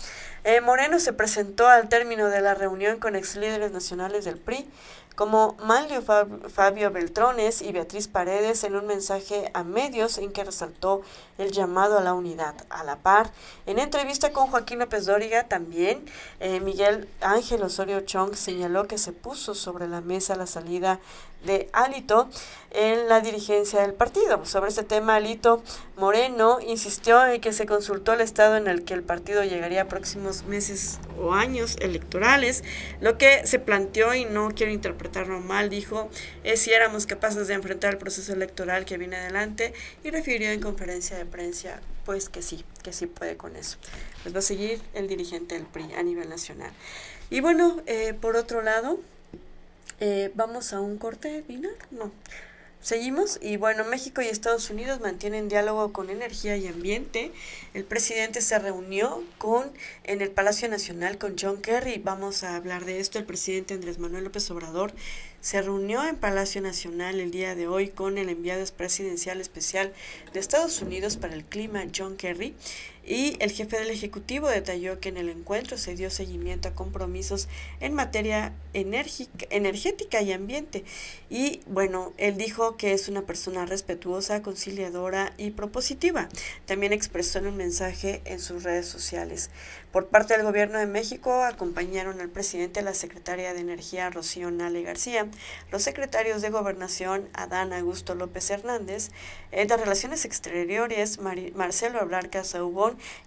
eh, 0.42 0.62
Moreno 0.62 0.98
se 1.00 1.12
presentó 1.12 1.68
al 1.68 1.88
término 1.88 2.28
de 2.28 2.40
la 2.40 2.54
reunión 2.54 2.98
con 2.98 3.14
ex 3.14 3.36
líderes 3.36 3.72
nacionales 3.72 4.24
del 4.24 4.38
PRI, 4.38 4.66
como 5.14 5.56
Manlio 5.62 6.02
Fabio 6.02 6.90
Beltrones 6.90 7.62
y 7.62 7.72
Beatriz 7.72 8.08
Paredes 8.08 8.64
en 8.64 8.76
un 8.76 8.86
mensaje 8.86 9.50
a 9.54 9.64
medios 9.64 10.18
en 10.18 10.32
que 10.32 10.44
resaltó 10.44 11.02
el 11.38 11.50
llamado 11.52 11.98
a 11.98 12.02
la 12.02 12.14
unidad. 12.14 12.54
A 12.70 12.84
la 12.84 12.96
par, 12.96 13.30
en 13.66 13.78
entrevista 13.78 14.32
con 14.32 14.48
Joaquín 14.48 14.78
López 14.78 15.06
Dóriga 15.06 15.48
también, 15.48 16.04
eh, 16.40 16.60
Miguel 16.60 17.08
Ángel 17.20 17.62
Osorio 17.62 18.00
Chong 18.00 18.34
señaló 18.34 18.86
que 18.86 18.98
se 18.98 19.12
puso 19.12 19.54
sobre 19.54 19.88
la 19.88 20.00
mesa 20.00 20.36
la 20.36 20.46
salida 20.46 21.00
de 21.44 21.68
Alito 21.72 22.28
en 22.70 23.08
la 23.08 23.20
dirigencia 23.20 23.80
del 23.80 23.94
partido. 23.94 24.44
Sobre 24.44 24.68
este 24.68 24.84
tema, 24.84 25.16
Alito 25.16 25.62
Moreno 25.96 26.58
insistió 26.60 27.26
en 27.26 27.40
que 27.40 27.52
se 27.52 27.66
consultó 27.66 28.12
el 28.12 28.20
estado 28.20 28.56
en 28.56 28.68
el 28.68 28.84
que 28.84 28.94
el 28.94 29.02
partido 29.02 29.42
llegaría 29.42 29.82
a 29.82 29.88
próximos 29.88 30.44
meses 30.44 30.98
o 31.18 31.32
años 31.32 31.76
electorales. 31.80 32.62
Lo 33.00 33.18
que 33.18 33.46
se 33.46 33.58
planteó, 33.58 34.14
y 34.14 34.24
no 34.24 34.50
quiero 34.54 34.72
interpretarlo 34.72 35.40
mal, 35.40 35.68
dijo, 35.70 36.10
es 36.44 36.60
si 36.60 36.72
éramos 36.72 37.06
capaces 37.06 37.48
de 37.48 37.54
enfrentar 37.54 37.92
el 37.92 37.98
proceso 37.98 38.32
electoral 38.32 38.84
que 38.84 38.98
viene 38.98 39.16
adelante 39.16 39.72
y 40.04 40.10
refirió 40.10 40.50
en 40.50 40.60
conferencia 40.60 41.16
de 41.16 41.26
prensa, 41.26 41.80
pues 42.04 42.28
que 42.28 42.42
sí, 42.42 42.64
que 42.82 42.92
sí 42.92 43.06
puede 43.06 43.36
con 43.36 43.56
eso. 43.56 43.78
Pues 44.22 44.34
va 44.34 44.38
a 44.38 44.42
seguir 44.42 44.80
el 44.94 45.08
dirigente 45.08 45.54
del 45.54 45.64
PRI 45.64 45.92
a 45.94 46.02
nivel 46.02 46.28
nacional. 46.28 46.72
Y 47.30 47.40
bueno, 47.40 47.80
eh, 47.86 48.14
por 48.14 48.36
otro 48.36 48.62
lado, 48.62 48.98
eh, 50.00 50.30
vamos 50.34 50.72
a 50.72 50.80
un 50.80 50.98
corte 50.98 51.44
binar, 51.46 51.74
no. 51.90 52.10
Seguimos 52.82 53.38
y 53.42 53.58
bueno, 53.58 53.84
México 53.84 54.22
y 54.22 54.28
Estados 54.28 54.70
Unidos 54.70 55.00
mantienen 55.00 55.50
diálogo 55.50 55.92
con 55.92 56.08
energía 56.08 56.56
y 56.56 56.66
ambiente. 56.66 57.30
El 57.74 57.84
presidente 57.84 58.40
se 58.40 58.58
reunió 58.58 59.22
con 59.36 59.70
en 60.04 60.22
el 60.22 60.30
Palacio 60.30 60.66
Nacional 60.66 61.18
con 61.18 61.36
John 61.38 61.60
Kerry. 61.60 61.98
Vamos 61.98 62.42
a 62.42 62.56
hablar 62.56 62.86
de 62.86 62.98
esto. 62.98 63.18
El 63.18 63.26
presidente 63.26 63.74
Andrés 63.74 63.98
Manuel 63.98 64.24
López 64.24 64.50
Obrador 64.50 64.94
se 65.42 65.60
reunió 65.60 66.02
en 66.08 66.16
Palacio 66.16 66.62
Nacional 66.62 67.20
el 67.20 67.30
día 67.30 67.54
de 67.54 67.68
hoy 67.68 67.88
con 67.88 68.16
el 68.16 68.30
enviado 68.30 68.64
presidencial 68.74 69.42
especial 69.42 69.92
de 70.32 70.40
Estados 70.40 70.80
Unidos 70.80 71.18
para 71.18 71.34
el 71.34 71.44
clima, 71.44 71.84
John 71.94 72.16
Kerry, 72.16 72.54
y 73.04 73.36
el 73.40 73.50
jefe 73.50 73.78
del 73.78 73.90
Ejecutivo 73.90 74.48
detalló 74.48 75.00
que 75.00 75.08
en 75.08 75.16
el 75.16 75.28
encuentro 75.28 75.78
se 75.78 75.94
dio 75.94 76.10
seguimiento 76.10 76.68
a 76.68 76.74
compromisos 76.74 77.48
en 77.80 77.94
materia 77.94 78.52
energética 78.72 80.22
y 80.22 80.32
ambiente. 80.32 80.84
Y 81.28 81.60
bueno, 81.66 82.12
él 82.18 82.36
dijo 82.36 82.76
que 82.76 82.92
es 82.92 83.08
una 83.08 83.22
persona 83.22 83.66
respetuosa, 83.66 84.42
conciliadora 84.42 85.32
y 85.38 85.50
propositiva. 85.50 86.28
También 86.66 86.92
expresó 86.92 87.38
en 87.38 87.48
un 87.48 87.56
mensaje 87.56 88.22
en 88.24 88.40
sus 88.40 88.62
redes 88.62 88.86
sociales. 88.86 89.50
Por 89.92 90.06
parte 90.06 90.34
del 90.34 90.44
Gobierno 90.44 90.78
de 90.78 90.86
México 90.86 91.42
acompañaron 91.42 92.20
al 92.20 92.28
presidente 92.28 92.82
la 92.82 92.94
secretaria 92.94 93.54
de 93.54 93.60
Energía, 93.60 94.08
Rocío 94.10 94.50
Nale 94.50 94.82
García, 94.82 95.26
los 95.72 95.82
secretarios 95.82 96.42
de 96.42 96.50
Gobernación, 96.50 97.28
Adán 97.32 97.72
Augusto 97.72 98.14
López 98.14 98.50
Hernández, 98.50 99.10
de 99.50 99.76
Relaciones 99.76 100.24
Exteriores, 100.24 101.18
Marcelo 101.54 102.00
Ablarca 102.00 102.44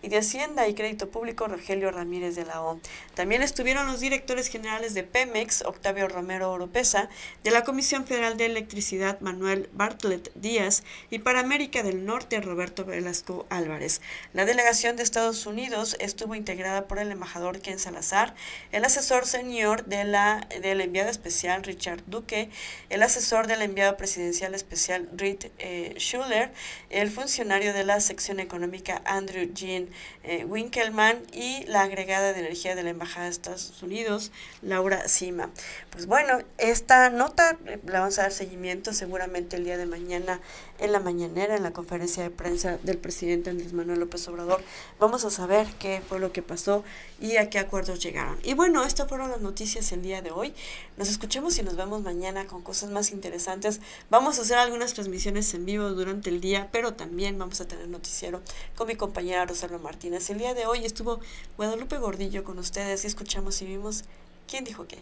Y 0.01 0.09
de 0.09 0.17
Hacienda 0.17 0.67
y 0.67 0.73
Crédito 0.73 1.09
Público, 1.09 1.47
Rogelio 1.47 1.91
Ramírez 1.91 2.35
de 2.35 2.45
la 2.45 2.61
O. 2.61 2.79
También 3.15 3.41
estuvieron 3.41 3.87
los 3.87 3.99
directores 3.99 4.47
generales 4.47 4.93
de 4.93 5.03
Pemex, 5.03 5.63
Octavio 5.63 6.07
Romero 6.07 6.51
Oropesa, 6.51 7.09
de 7.43 7.51
la 7.51 7.63
Comisión 7.63 8.05
Federal 8.05 8.37
de 8.37 8.45
Electricidad, 8.45 9.19
Manuel 9.21 9.69
Bartlett 9.73 10.31
Díaz, 10.35 10.83
y 11.09 11.19
para 11.19 11.39
América 11.39 11.83
del 11.83 12.05
Norte, 12.05 12.41
Roberto 12.41 12.85
Velasco 12.85 13.45
Álvarez. 13.49 14.01
La 14.33 14.45
delegación 14.45 14.95
de 14.95 15.03
Estados 15.03 15.45
Unidos 15.45 15.95
estuvo 15.99 16.35
integrada 16.35 16.87
por 16.87 16.99
el 16.99 17.11
embajador 17.11 17.59
Ken 17.59 17.79
Salazar, 17.79 18.35
el 18.71 18.85
asesor 18.85 19.25
senior 19.25 19.85
de 19.85 20.03
la, 20.03 20.47
del 20.61 20.81
enviado 20.81 21.09
especial 21.09 21.63
Richard 21.63 22.03
Duque, 22.07 22.49
el 22.89 23.03
asesor 23.03 23.47
del 23.47 23.61
enviado 23.61 23.97
presidencial 23.97 24.55
especial 24.55 25.09
Reed 25.15 25.51
eh, 25.59 25.95
Schuller, 25.97 26.51
el 26.89 27.09
funcionario 27.11 27.73
de 27.73 27.83
la 27.83 27.99
sección 27.99 28.39
económica 28.39 29.01
Andrew 29.05 29.52
Jean 29.53 29.89
eh, 30.23 30.45
Winkelmann 30.45 31.21
y 31.31 31.63
la 31.65 31.81
agregada 31.81 32.33
de 32.33 32.39
energía 32.39 32.75
de 32.75 32.83
la 32.83 32.89
Embajada 32.89 33.25
de 33.25 33.31
Estados 33.31 33.81
Unidos, 33.81 34.31
Laura 34.61 35.07
Sima. 35.07 35.49
Pues 35.89 36.05
bueno, 36.05 36.39
esta 36.57 37.09
nota 37.09 37.57
eh, 37.65 37.79
la 37.85 37.99
vamos 37.99 38.19
a 38.19 38.23
dar 38.23 38.31
seguimiento 38.31 38.93
seguramente 38.93 39.55
el 39.55 39.65
día 39.65 39.77
de 39.77 39.85
mañana 39.85 40.39
en 40.83 40.91
la 40.91 40.99
mañanera, 40.99 41.55
en 41.55 41.63
la 41.63 41.71
conferencia 41.71 42.23
de 42.23 42.29
prensa 42.29 42.77
del 42.83 42.97
presidente 42.97 43.49
Andrés 43.49 43.71
Manuel 43.71 44.01
López 44.01 44.27
Obrador. 44.27 44.61
Vamos 44.99 45.23
a 45.23 45.29
saber 45.29 45.65
qué 45.79 46.01
fue 46.07 46.19
lo 46.19 46.33
que 46.33 46.41
pasó 46.41 46.83
y 47.21 47.37
a 47.37 47.49
qué 47.49 47.57
acuerdos 47.57 48.03
llegaron. 48.03 48.37
Y 48.43 48.53
bueno, 48.53 48.83
estas 48.83 49.07
fueron 49.07 49.31
las 49.31 49.39
noticias 49.39 49.93
el 49.93 50.01
día 50.01 50.21
de 50.21 50.31
hoy. 50.31 50.53
Nos 50.97 51.07
escuchemos 51.07 51.57
y 51.57 51.63
nos 51.63 51.77
vemos 51.77 52.01
mañana 52.01 52.45
con 52.47 52.61
cosas 52.61 52.89
más 52.89 53.11
interesantes. 53.11 53.79
Vamos 54.09 54.37
a 54.37 54.41
hacer 54.41 54.57
algunas 54.57 54.93
transmisiones 54.93 55.53
en 55.53 55.65
vivo 55.65 55.89
durante 55.91 56.29
el 56.29 56.41
día, 56.41 56.67
pero 56.73 56.93
también 56.93 57.39
vamos 57.39 57.61
a 57.61 57.65
tener 57.65 57.87
noticiero 57.87 58.41
con 58.75 58.87
mi 58.87 58.95
compañera 58.95 59.45
Rosalba 59.45 59.77
Martínez. 59.77 60.29
El 60.29 60.39
día 60.39 60.53
de 60.53 60.65
hoy 60.65 60.85
estuvo 60.85 61.21
Guadalupe 61.55 61.97
Gordillo 61.97 62.43
con 62.43 62.59
ustedes 62.59 63.05
y 63.05 63.07
escuchamos 63.07 63.61
y 63.61 63.65
vimos 63.67 64.03
quién 64.47 64.65
dijo 64.65 64.85
qué. 64.85 64.99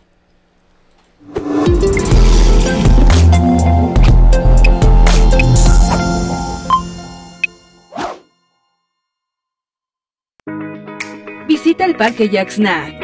Visita 11.51 11.83
el 11.83 11.97
Parque 11.97 12.29
Yaxna. 12.29 12.97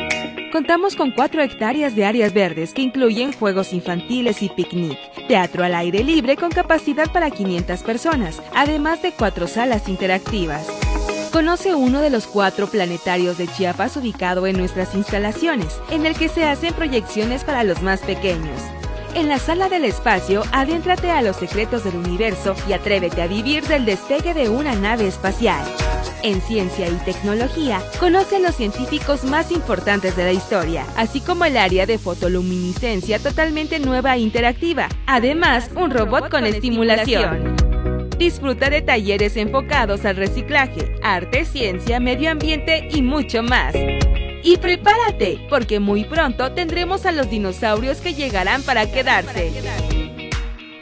Contamos 0.54 0.96
con 0.96 1.12
4 1.12 1.42
hectáreas 1.42 1.98
de 1.98 2.06
áreas 2.06 2.34
verdes 2.34 2.74
que 2.74 2.82
incluyen 2.82 3.34
juegos 3.34 3.74
infantiles 3.74 4.42
y 4.42 4.48
picnic, 4.48 4.98
teatro 5.28 5.66
al 5.66 5.76
aire 5.76 6.02
libre 6.02 6.38
con 6.38 6.50
capacidad 6.50 7.12
para 7.12 7.30
500 7.30 7.84
personas, 7.84 8.42
además 8.56 9.02
de 9.02 9.12
4 9.12 9.48
salas 9.48 9.90
interactivas. 9.90 10.66
Conoce 11.34 11.76
uno 11.76 12.00
de 12.00 12.10
los 12.10 12.26
cuatro 12.26 12.68
planetarios 12.68 13.38
de 13.38 13.50
Chiapas 13.50 13.98
ubicado 13.98 14.48
en 14.48 14.58
nuestras 14.58 14.96
instalaciones, 14.96 15.82
en 15.92 16.06
el 16.06 16.16
que 16.16 16.30
se 16.30 16.46
hacen 16.46 16.74
proyecciones 16.74 17.44
para 17.44 17.66
los 17.66 17.82
más 17.82 18.00
pequeños. 18.00 18.62
En 19.14 19.28
la 19.28 19.40
sala 19.40 19.68
del 19.68 19.84
espacio, 19.84 20.44
adéntrate 20.54 21.12
a 21.12 21.22
los 21.22 21.36
secretos 21.36 21.84
del 21.84 21.98
universo 21.98 22.56
y 22.70 22.72
atrévete 22.72 23.22
a 23.22 23.28
vivir 23.28 23.66
del 23.68 23.84
despegue 23.84 24.34
de 24.34 24.48
una 24.48 24.74
nave 24.74 25.06
espacial. 25.06 25.66
En 26.24 26.42
ciencia 26.42 26.88
y 26.88 26.96
tecnología, 27.06 27.82
conoce 28.00 28.38
a 28.38 28.40
los 28.40 28.56
científicos 28.56 29.24
más 29.24 29.52
importantes 29.52 30.16
de 30.16 30.24
la 30.24 30.32
historia, 30.32 30.86
así 30.96 31.22
como 31.22 31.46
el 31.46 31.58
área 31.58 31.86
de 31.86 32.00
fotoluminiscencia 32.00 33.20
totalmente 33.20 33.80
nueva 33.80 34.16
e 34.16 34.20
interactiva. 34.20 34.90
Además, 35.06 35.70
un 35.76 35.92
robot 35.92 36.30
con 36.30 36.46
estimulación. 36.46 37.56
Disfruta 38.18 38.72
de 38.72 38.82
talleres 38.82 39.38
enfocados 39.38 40.06
al 40.06 40.16
reciclaje, 40.16 40.96
arte, 41.04 41.46
ciencia, 41.46 42.00
medio 42.00 42.32
ambiente 42.32 42.88
y 42.92 43.04
mucho 43.04 43.44
más. 43.44 43.76
Y 44.44 44.58
prepárate, 44.58 45.40
porque 45.50 45.80
muy 45.80 46.04
pronto 46.04 46.52
tendremos 46.54 47.06
a 47.06 47.12
los 47.12 47.30
dinosaurios 47.30 48.02
que 48.02 48.16
llegarán 48.16 48.64
para 48.64 48.92
quedarse. 48.92 49.52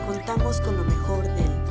Contamos 0.07 0.61
con 0.61 0.77
lo 0.77 0.85
mejor 0.85 1.25
del 1.25 1.68